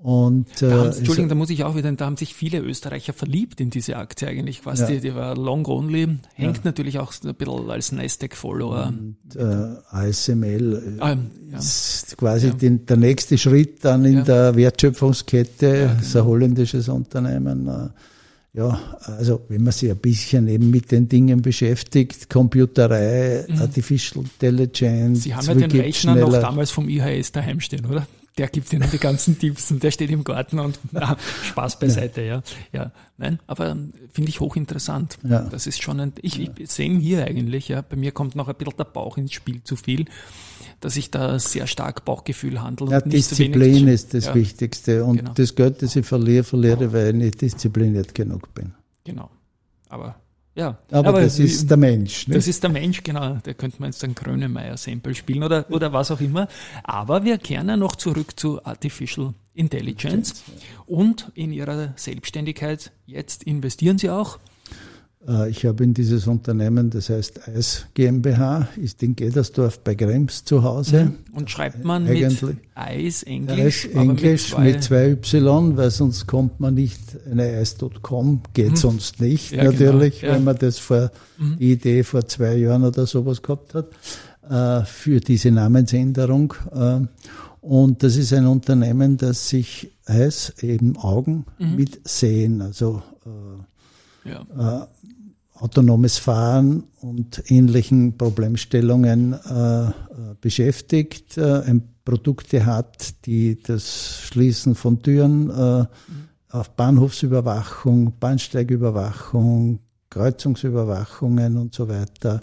Und, 0.02 0.62
äh, 0.62 0.68
da 0.68 0.78
haben, 0.78 0.92
Entschuldigung, 0.92 1.28
da 1.28 1.34
muss 1.34 1.50
ich 1.50 1.62
auch 1.64 1.76
wieder, 1.76 1.92
da 1.92 2.06
haben 2.06 2.16
sich 2.16 2.32
viele 2.34 2.60
Österreicher 2.60 3.12
verliebt 3.12 3.60
in 3.60 3.68
diese 3.68 3.96
Aktie 3.96 4.28
eigentlich. 4.28 4.62
Quasi, 4.62 4.82
ja. 4.84 4.88
die, 4.88 5.00
die 5.00 5.14
war 5.14 5.36
long 5.36 5.66
only, 5.66 6.18
hängt 6.34 6.56
ja. 6.56 6.62
natürlich 6.64 6.98
auch 6.98 7.12
ein 7.22 7.34
bisschen 7.34 7.70
als 7.70 7.92
Nasdaq-Follower. 7.92 8.94
Äh, 9.34 9.44
ASML 9.90 10.96
äh, 10.98 11.02
ah, 11.02 11.16
ja. 11.52 11.58
ist 11.58 12.16
quasi 12.16 12.50
den, 12.52 12.86
der 12.86 12.96
nächste 12.96 13.36
Schritt 13.36 13.84
dann 13.84 14.06
in 14.06 14.24
der 14.24 14.56
Wertschöpfungskette, 14.56 15.88
genau. 15.88 16.00
ist 16.00 16.16
ein 16.16 16.24
holländisches 16.24 16.88
Unternehmen. 16.88 17.68
Äh, 17.68 17.88
ja, 18.52 18.80
also 19.02 19.42
wenn 19.48 19.62
man 19.62 19.72
sich 19.72 19.90
ein 19.90 19.98
bisschen 19.98 20.48
eben 20.48 20.70
mit 20.70 20.90
den 20.90 21.08
Dingen 21.08 21.42
beschäftigt, 21.42 22.30
Computerei, 22.30 23.44
mhm. 23.46 23.60
Artificial 23.60 24.24
Intelligence. 24.24 25.24
Sie 25.24 25.34
haben 25.34 25.46
ja 25.46 25.54
den 25.54 25.70
Rechner 25.70 26.16
noch 26.16 26.32
damals 26.32 26.70
vom 26.70 26.88
IHS 26.88 27.32
daheim 27.32 27.60
stehen, 27.60 27.84
oder? 27.84 28.06
Der 28.40 28.48
gibt 28.48 28.72
Ihnen 28.72 28.88
die 28.90 28.98
ganzen 28.98 29.38
Tipps 29.38 29.70
und 29.70 29.82
der 29.82 29.90
steht 29.90 30.10
im 30.10 30.24
Garten 30.24 30.58
und 30.60 30.78
na, 30.92 31.18
Spaß 31.44 31.78
beiseite, 31.78 32.22
ja. 32.22 32.42
ja. 32.72 32.90
Nein, 33.18 33.38
aber 33.46 33.76
finde 34.12 34.30
ich 34.30 34.40
hochinteressant. 34.40 35.18
Ja. 35.28 35.42
Das 35.42 35.66
ist 35.66 35.82
schon 35.82 36.00
ein, 36.00 36.14
ich, 36.22 36.40
ich 36.40 36.70
sehe 36.70 36.98
hier 36.98 37.26
eigentlich, 37.26 37.68
ja, 37.68 37.82
bei 37.82 37.96
mir 37.96 38.12
kommt 38.12 38.36
noch 38.36 38.48
ein 38.48 38.54
bisschen 38.54 38.78
der 38.78 38.84
Bauch 38.84 39.18
ins 39.18 39.34
Spiel 39.34 39.62
zu 39.62 39.76
viel, 39.76 40.06
dass 40.80 40.96
ich 40.96 41.10
da 41.10 41.38
sehr 41.38 41.66
stark 41.66 42.06
Bauchgefühl 42.06 42.62
handle. 42.62 42.90
Ja, 42.90 43.02
Disziplin 43.02 43.88
ist 43.88 44.14
das 44.14 44.26
ja. 44.26 44.34
Wichtigste 44.34 45.04
und 45.04 45.18
genau. 45.18 45.32
das 45.34 45.54
Geld, 45.54 45.82
das 45.82 45.94
ich 45.94 46.06
verliere, 46.06 46.42
verliere, 46.42 46.94
weil 46.94 47.08
ich 47.08 47.14
nicht 47.14 47.42
diszipliniert 47.42 48.14
genug 48.14 48.54
bin. 48.54 48.72
Genau. 49.04 49.30
Aber 49.90 50.16
ja, 50.54 50.78
aber, 50.90 51.08
aber 51.08 51.20
das 51.20 51.38
ist 51.38 51.70
der 51.70 51.76
Mensch. 51.76 52.26
Ne? 52.26 52.34
Das 52.34 52.48
ist 52.48 52.62
der 52.62 52.70
Mensch, 52.70 53.02
genau. 53.02 53.38
Da 53.42 53.54
könnte 53.54 53.80
man 53.80 53.90
jetzt 53.90 54.02
ein 54.02 54.14
Grönemeyer-Sample 54.14 55.14
spielen 55.14 55.44
oder, 55.44 55.64
oder 55.70 55.92
was 55.92 56.10
auch 56.10 56.20
immer. 56.20 56.48
Aber 56.82 57.24
wir 57.24 57.38
kehren 57.38 57.68
ja 57.68 57.76
noch 57.76 57.94
zurück 57.96 58.38
zu 58.38 58.64
Artificial 58.64 59.34
Intelligence. 59.54 60.42
Und 60.86 61.30
in 61.34 61.52
Ihrer 61.52 61.92
Selbstständigkeit, 61.96 62.90
jetzt 63.06 63.44
investieren 63.44 63.98
Sie 63.98 64.10
auch 64.10 64.38
ich 65.50 65.66
habe 65.66 65.84
in 65.84 65.92
dieses 65.92 66.26
Unternehmen, 66.26 66.88
das 66.88 67.10
heißt 67.10 67.46
Eis 67.46 67.86
GmbH, 67.92 68.68
ist 68.80 69.02
in 69.02 69.16
Gedersdorf 69.16 69.80
bei 69.80 69.94
Krems 69.94 70.44
zu 70.46 70.62
Hause. 70.62 71.04
Mhm. 71.04 71.36
Und 71.36 71.50
schreibt 71.50 71.84
man 71.84 72.06
Eigentlich. 72.06 72.40
mit 72.40 72.56
Eis 72.74 73.22
Englisch? 73.24 73.86
Eis 73.86 73.94
Englisch 73.94 74.56
mit 74.56 74.82
zwei, 74.82 75.08
mit 75.08 75.24
zwei 75.24 75.44
Y, 75.44 75.76
weil 75.76 75.90
sonst 75.90 76.26
kommt 76.26 76.58
man 76.58 76.72
nicht, 76.72 77.00
eine 77.30 77.42
Eis.com 77.42 78.40
geht 78.54 78.70
mhm. 78.70 78.76
sonst 78.76 79.20
nicht, 79.20 79.52
ja, 79.52 79.64
natürlich, 79.64 80.20
genau. 80.20 80.32
ja. 80.32 80.38
wenn 80.38 80.44
man 80.44 80.56
das 80.56 80.78
vor, 80.78 81.10
mhm. 81.36 81.58
die 81.58 81.72
Idee 81.72 82.02
vor 82.02 82.24
zwei 82.26 82.54
Jahren 82.56 82.84
oder 82.84 83.04
sowas 83.04 83.42
gehabt 83.42 83.74
hat, 83.74 83.90
äh, 84.48 84.86
für 84.86 85.20
diese 85.20 85.50
Namensänderung. 85.50 86.54
Äh, 86.74 87.00
und 87.60 88.02
das 88.02 88.16
ist 88.16 88.32
ein 88.32 88.46
Unternehmen, 88.46 89.18
das 89.18 89.50
sich 89.50 89.92
Eis 90.06 90.54
eben 90.62 90.96
Augen 90.96 91.44
mhm. 91.58 91.76
mit 91.76 92.08
Sehen, 92.08 92.62
also 92.62 93.02
ja. 94.24 94.88
Autonomes 95.60 96.18
Fahren 96.18 96.84
und 97.00 97.42
ähnlichen 97.50 98.16
Problemstellungen 98.16 99.34
äh, 99.34 99.92
beschäftigt, 100.40 101.36
äh, 101.36 101.62
Produkte 102.04 102.66
hat, 102.66 103.26
die 103.26 103.62
das 103.62 104.20
Schließen 104.22 104.74
von 104.74 105.02
Türen 105.02 105.50
äh, 105.50 105.84
auf 106.50 106.70
Bahnhofsüberwachung, 106.70 108.18
Bahnsteigüberwachung, 108.18 109.80
Kreuzungsüberwachungen 110.08 111.56
und 111.56 111.74
so 111.74 111.88
weiter 111.88 112.40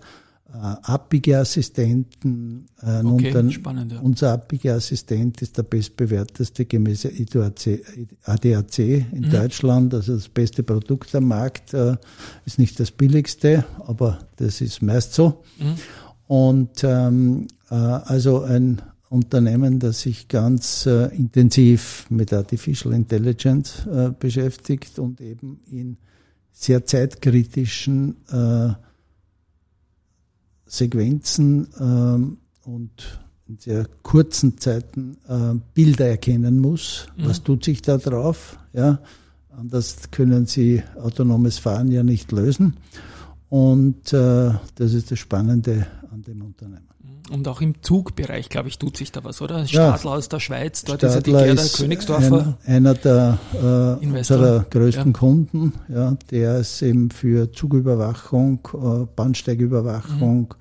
Abbiegeassistenten. 0.53 2.67
Äh, 2.81 3.03
okay, 3.03 3.31
dann, 3.31 3.51
spannend, 3.51 3.91
ja. 3.91 3.99
Unser 3.99 4.31
Abbiegeassistent 4.33 5.41
ist 5.41 5.57
der 5.57 5.63
bestbewerteste 5.63 6.65
gemäß 6.65 7.05
ADAC 7.05 8.79
in 8.79 9.07
mhm. 9.11 9.29
Deutschland, 9.29 9.93
also 9.93 10.15
das 10.15 10.29
beste 10.29 10.63
Produkt 10.63 11.13
am 11.15 11.25
Markt, 11.25 11.73
äh, 11.73 11.97
ist 12.45 12.59
nicht 12.59 12.79
das 12.79 12.91
billigste, 12.91 13.65
aber 13.79 14.19
das 14.37 14.61
ist 14.61 14.81
meist 14.81 15.13
so. 15.13 15.43
Mhm. 15.59 15.75
Und 16.27 16.83
ähm, 16.83 17.47
äh, 17.69 17.75
also 17.75 18.41
ein 18.41 18.81
Unternehmen, 19.09 19.79
das 19.79 20.01
sich 20.01 20.27
ganz 20.27 20.85
äh, 20.85 21.15
intensiv 21.15 22.05
mit 22.09 22.33
Artificial 22.33 22.93
Intelligence 22.93 23.85
äh, 23.85 24.11
beschäftigt 24.17 24.99
und 24.99 25.21
eben 25.21 25.61
in 25.69 25.97
sehr 26.51 26.85
zeitkritischen 26.85 28.17
äh, 28.29 28.73
Sequenzen 30.67 31.67
ähm, 31.79 32.37
und 32.63 33.19
in 33.47 33.57
sehr 33.59 33.87
kurzen 34.03 34.57
Zeiten 34.57 35.17
äh, 35.27 35.55
Bilder 35.73 36.07
erkennen 36.07 36.59
muss. 36.59 37.07
Mhm. 37.17 37.27
Was 37.27 37.43
tut 37.43 37.63
sich 37.63 37.81
da 37.81 37.97
drauf? 37.97 38.59
Ja, 38.73 38.99
anders 39.49 40.11
können 40.11 40.45
Sie 40.45 40.83
autonomes 41.01 41.57
Fahren 41.57 41.91
ja 41.91 42.03
nicht 42.03 42.31
lösen. 42.31 42.75
Und 43.49 44.11
äh, 44.13 44.51
das 44.75 44.93
ist 44.93 45.11
das 45.11 45.19
Spannende 45.19 45.87
an 46.11 46.21
dem 46.21 46.41
Unternehmen. 46.41 46.87
Und 47.29 47.47
auch 47.47 47.59
im 47.61 47.81
Zugbereich, 47.81 48.49
glaube 48.49 48.69
ich, 48.69 48.77
tut 48.77 48.95
sich 48.95 49.11
da 49.11 49.23
was, 49.23 49.41
oder? 49.41 49.67
Stadler 49.67 50.11
ja. 50.11 50.17
aus 50.17 50.29
der 50.29 50.39
Schweiz, 50.39 50.83
dort 50.83 50.99
Stadler 50.99 51.09
ist 51.09 51.15
ja 51.15 51.21
die 51.21 51.45
Gerda 51.45 51.77
Königsdorfer. 51.77 52.57
Ein, 52.65 52.75
einer 52.75 52.93
der 52.93 53.37
äh, 53.53 54.05
unserer 54.05 54.65
größten 54.69 55.11
ja. 55.11 55.19
Kunden, 55.19 55.73
ja, 55.89 56.17
der 56.31 56.59
ist 56.59 56.81
eben 56.81 57.11
für 57.11 57.51
Zugüberwachung, 57.51 58.59
äh, 58.73 59.05
Bahnsteigüberwachung 59.13 60.39
mhm. 60.39 60.55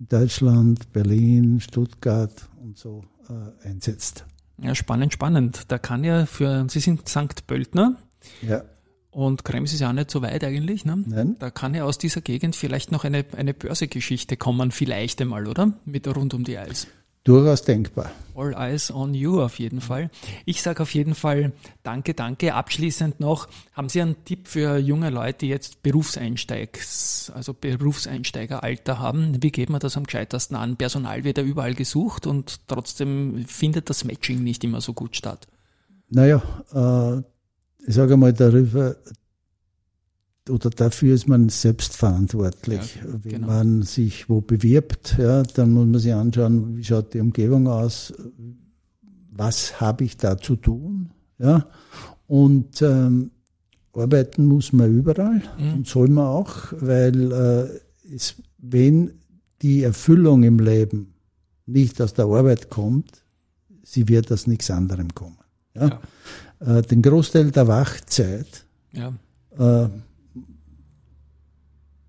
in 0.00 0.08
Deutschland, 0.08 0.92
Berlin, 0.92 1.60
Stuttgart 1.60 2.32
und 2.62 2.78
so 2.78 3.04
äh, 3.28 3.68
einsetzt. 3.68 4.24
Ja, 4.58 4.74
spannend, 4.74 5.12
spannend. 5.12 5.64
Da 5.68 5.78
kann 5.78 6.02
ja 6.02 6.24
für, 6.24 6.66
Sie 6.70 6.80
sind 6.80 7.06
St. 7.08 7.46
Pöltner. 7.46 7.96
Ja. 8.40 8.62
Und 9.16 9.46
Krems 9.46 9.72
ist 9.72 9.80
ja 9.80 9.88
auch 9.88 9.94
nicht 9.94 10.10
so 10.10 10.20
weit 10.20 10.44
eigentlich. 10.44 10.84
Ne? 10.84 11.02
Nein. 11.06 11.36
Da 11.38 11.50
kann 11.50 11.72
ja 11.72 11.84
aus 11.84 11.96
dieser 11.96 12.20
Gegend 12.20 12.54
vielleicht 12.54 12.92
noch 12.92 13.04
eine, 13.04 13.24
eine 13.34 13.54
Börsegeschichte 13.54 14.36
kommen, 14.36 14.72
vielleicht 14.72 15.22
einmal, 15.22 15.46
oder? 15.46 15.72
Mit 15.86 16.06
rund 16.14 16.34
um 16.34 16.44
die 16.44 16.58
Eis. 16.58 16.86
Durchaus 17.24 17.62
denkbar. 17.62 18.10
All 18.34 18.52
eyes 18.52 18.90
on 18.90 19.14
you 19.14 19.40
auf 19.40 19.58
jeden 19.58 19.80
Fall. 19.80 20.10
Ich 20.44 20.60
sage 20.60 20.82
auf 20.82 20.92
jeden 20.92 21.14
Fall 21.14 21.52
danke, 21.82 22.12
danke. 22.12 22.52
Abschließend 22.52 23.18
noch, 23.18 23.48
haben 23.72 23.88
Sie 23.88 24.02
einen 24.02 24.22
Tipp 24.26 24.48
für 24.48 24.76
junge 24.76 25.08
Leute, 25.08 25.38
die 25.38 25.48
jetzt 25.48 25.82
Berufseinsteigs, 25.82 27.32
also 27.34 27.54
Berufseinsteigeralter 27.54 28.98
haben? 28.98 29.42
Wie 29.42 29.50
geht 29.50 29.70
man 29.70 29.80
das 29.80 29.96
am 29.96 30.04
gescheitersten 30.04 30.58
an? 30.58 30.76
Personal 30.76 31.24
wird 31.24 31.38
ja 31.38 31.44
überall 31.44 31.74
gesucht 31.74 32.26
und 32.26 32.68
trotzdem 32.68 33.46
findet 33.46 33.88
das 33.88 34.04
Matching 34.04 34.44
nicht 34.44 34.62
immer 34.62 34.82
so 34.82 34.92
gut 34.92 35.16
statt. 35.16 35.48
Naja, 36.10 36.42
äh, 36.74 37.22
ich 37.86 37.94
sage 37.94 38.16
mal, 38.16 38.32
darüber 38.32 38.96
oder 40.48 40.70
dafür 40.70 41.14
ist 41.14 41.28
man 41.28 41.48
selbstverantwortlich. 41.48 42.96
Ja, 42.96 43.02
Wenn 43.22 43.32
genau. 43.32 43.46
man 43.48 43.82
sich 43.82 44.28
wo 44.28 44.40
bewirbt, 44.40 45.16
ja, 45.18 45.42
dann 45.42 45.72
muss 45.72 45.86
man 45.86 46.00
sich 46.00 46.14
anschauen, 46.14 46.76
wie 46.76 46.84
schaut 46.84 47.14
die 47.14 47.20
Umgebung 47.20 47.66
aus, 47.66 48.12
was 49.30 49.80
habe 49.80 50.04
ich 50.04 50.16
da 50.16 50.38
zu 50.38 50.56
tun, 50.56 51.10
ja, 51.38 51.66
und 52.28 52.80
ähm, 52.82 53.30
arbeiten 53.92 54.46
muss 54.46 54.72
man 54.72 54.94
überall 54.94 55.42
mhm. 55.58 55.74
und 55.74 55.86
soll 55.86 56.08
man 56.08 56.26
auch, 56.26 56.72
weil 56.78 57.32
äh, 57.32 58.14
es, 58.14 58.36
wenn 58.58 59.12
die 59.62 59.82
Erfüllung 59.82 60.42
im 60.42 60.58
Leben 60.58 61.14
nicht 61.66 62.00
aus 62.00 62.14
der 62.14 62.26
Arbeit 62.26 62.70
kommt, 62.70 63.24
sie 63.82 64.08
wird 64.08 64.30
aus 64.30 64.46
nichts 64.46 64.70
anderem 64.70 65.14
kommen. 65.14 65.38
Ja? 65.74 65.88
ja 65.88 66.00
äh, 66.60 66.82
den 66.82 67.02
Großteil 67.02 67.50
der 67.50 67.68
Wachzeit 67.68 68.64
ja. 68.92 69.12
äh, 69.58 69.88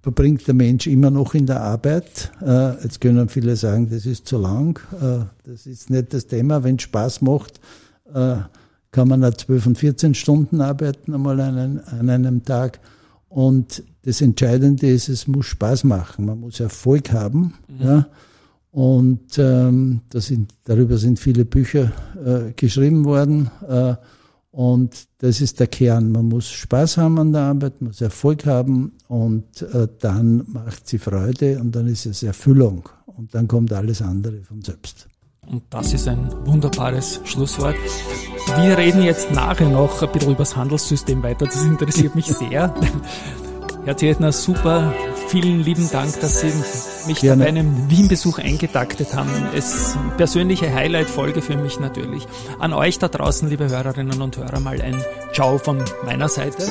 verbringt 0.01 0.47
der 0.47 0.53
Mensch 0.53 0.87
immer 0.87 1.11
noch 1.11 1.33
in 1.33 1.45
der 1.45 1.61
Arbeit. 1.61 2.31
Äh, 2.41 2.81
jetzt 2.83 3.01
können 3.01 3.27
viele 3.27 3.55
sagen, 3.55 3.89
das 3.89 4.05
ist 4.05 4.25
zu 4.25 4.37
lang. 4.37 4.79
Äh, 5.01 5.25
das 5.43 5.65
ist 5.65 5.89
nicht 5.89 6.13
das 6.13 6.27
Thema. 6.27 6.63
Wenn 6.63 6.77
es 6.77 6.83
Spaß 6.83 7.21
macht, 7.21 7.59
äh, 8.13 8.37
kann 8.91 9.07
man 9.09 9.23
auch 9.25 9.33
12 9.33 9.67
und 9.67 9.77
14 9.77 10.13
Stunden 10.13 10.61
arbeiten 10.61 11.13
einmal 11.13 11.39
an 11.41 11.57
einem, 11.57 11.81
an 11.99 12.09
einem 12.09 12.45
Tag. 12.45 12.79
Und 13.27 13.83
das 14.03 14.21
Entscheidende 14.21 14.89
ist, 14.89 15.09
es 15.09 15.27
muss 15.27 15.47
Spaß 15.47 15.83
machen. 15.83 16.25
Man 16.25 16.39
muss 16.39 16.61
Erfolg 16.61 17.11
haben. 17.11 17.55
Mhm. 17.67 17.85
Ja. 17.85 18.07
Und 18.71 19.37
ähm, 19.37 20.01
sind, 20.13 20.53
darüber 20.63 20.97
sind 20.97 21.19
viele 21.19 21.43
Bücher 21.43 21.91
äh, 22.23 22.53
geschrieben 22.55 23.03
worden. 23.03 23.51
Äh, 23.67 23.95
und 24.51 25.07
das 25.19 25.41
ist 25.41 25.59
der 25.59 25.67
Kern. 25.67 26.11
Man 26.11 26.27
muss 26.27 26.49
Spaß 26.49 26.97
haben 26.97 27.19
an 27.19 27.33
der 27.33 27.41
Arbeit, 27.41 27.81
muss 27.81 28.01
Erfolg 28.01 28.45
haben 28.45 28.93
und 29.07 29.61
äh, 29.61 29.87
dann 29.99 30.45
macht 30.47 30.87
sie 30.87 30.97
Freude 30.97 31.59
und 31.59 31.75
dann 31.75 31.87
ist 31.87 32.05
es 32.05 32.23
Erfüllung. 32.23 32.89
Und 33.05 33.33
dann 33.33 33.47
kommt 33.47 33.73
alles 33.73 34.01
andere 34.01 34.41
von 34.43 34.61
selbst. 34.61 35.07
Und 35.47 35.63
das 35.69 35.93
ist 35.93 36.07
ein 36.07 36.29
wunderbares 36.45 37.21
Schlusswort. 37.23 37.75
Wir 38.57 38.77
reden 38.77 39.01
jetzt 39.01 39.31
nachher 39.31 39.69
noch 39.69 40.01
ein 40.01 40.11
bisschen 40.11 40.31
über 40.31 40.39
das 40.39 40.55
Handelssystem 40.55 41.23
weiter. 41.23 41.45
Das 41.45 41.63
interessiert 41.63 42.15
mich 42.15 42.25
sehr. 42.33 42.73
Herr 43.85 43.97
Zedner, 43.97 44.31
super. 44.31 44.93
Vielen 45.27 45.61
lieben 45.61 45.89
Dank, 45.91 46.19
dass 46.21 46.39
Sie 46.39 46.53
mich 47.07 47.19
Gerne. 47.19 47.43
bei 47.43 47.49
einem 47.49 47.89
Wien-Besuch 47.89 48.39
eingetaktet 48.39 49.13
haben. 49.13 49.29
Es 49.53 49.97
persönliche 50.15 50.73
Highlight-Folge 50.73 51.41
für 51.41 51.57
mich 51.57 51.79
natürlich. 51.79 52.25
An 52.59 52.71
euch 52.73 52.97
da 52.97 53.09
draußen, 53.09 53.49
liebe 53.49 53.69
Hörerinnen 53.69 54.21
und 54.21 54.37
Hörer, 54.37 54.59
mal 54.61 54.81
ein 54.81 55.03
Ciao 55.33 55.57
von 55.57 55.83
meiner 56.05 56.29
Seite. 56.29 56.63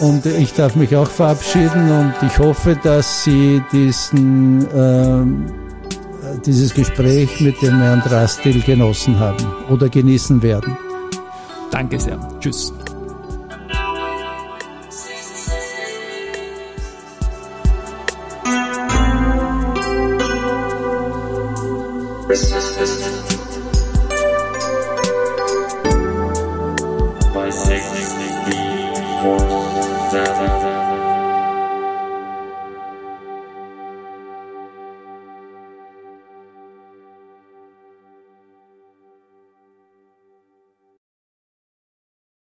Und 0.00 0.24
ich 0.26 0.52
darf 0.54 0.76
mich 0.76 0.94
auch 0.94 1.10
verabschieden 1.10 1.90
und 1.90 2.14
ich 2.26 2.38
hoffe, 2.38 2.78
dass 2.82 3.24
Sie 3.24 3.62
diesen, 3.72 4.66
äh, 4.70 6.38
dieses 6.44 6.74
Gespräch 6.74 7.40
mit 7.40 7.60
dem 7.60 7.80
Herrn 7.80 8.00
Drastil 8.00 8.62
genossen 8.62 9.18
haben 9.18 9.44
oder 9.68 9.88
genießen 9.88 10.42
werden. 10.42 10.76
Danke 11.70 11.98
sehr. 11.98 12.18
Tschüss. 12.40 12.72
This 22.32 22.61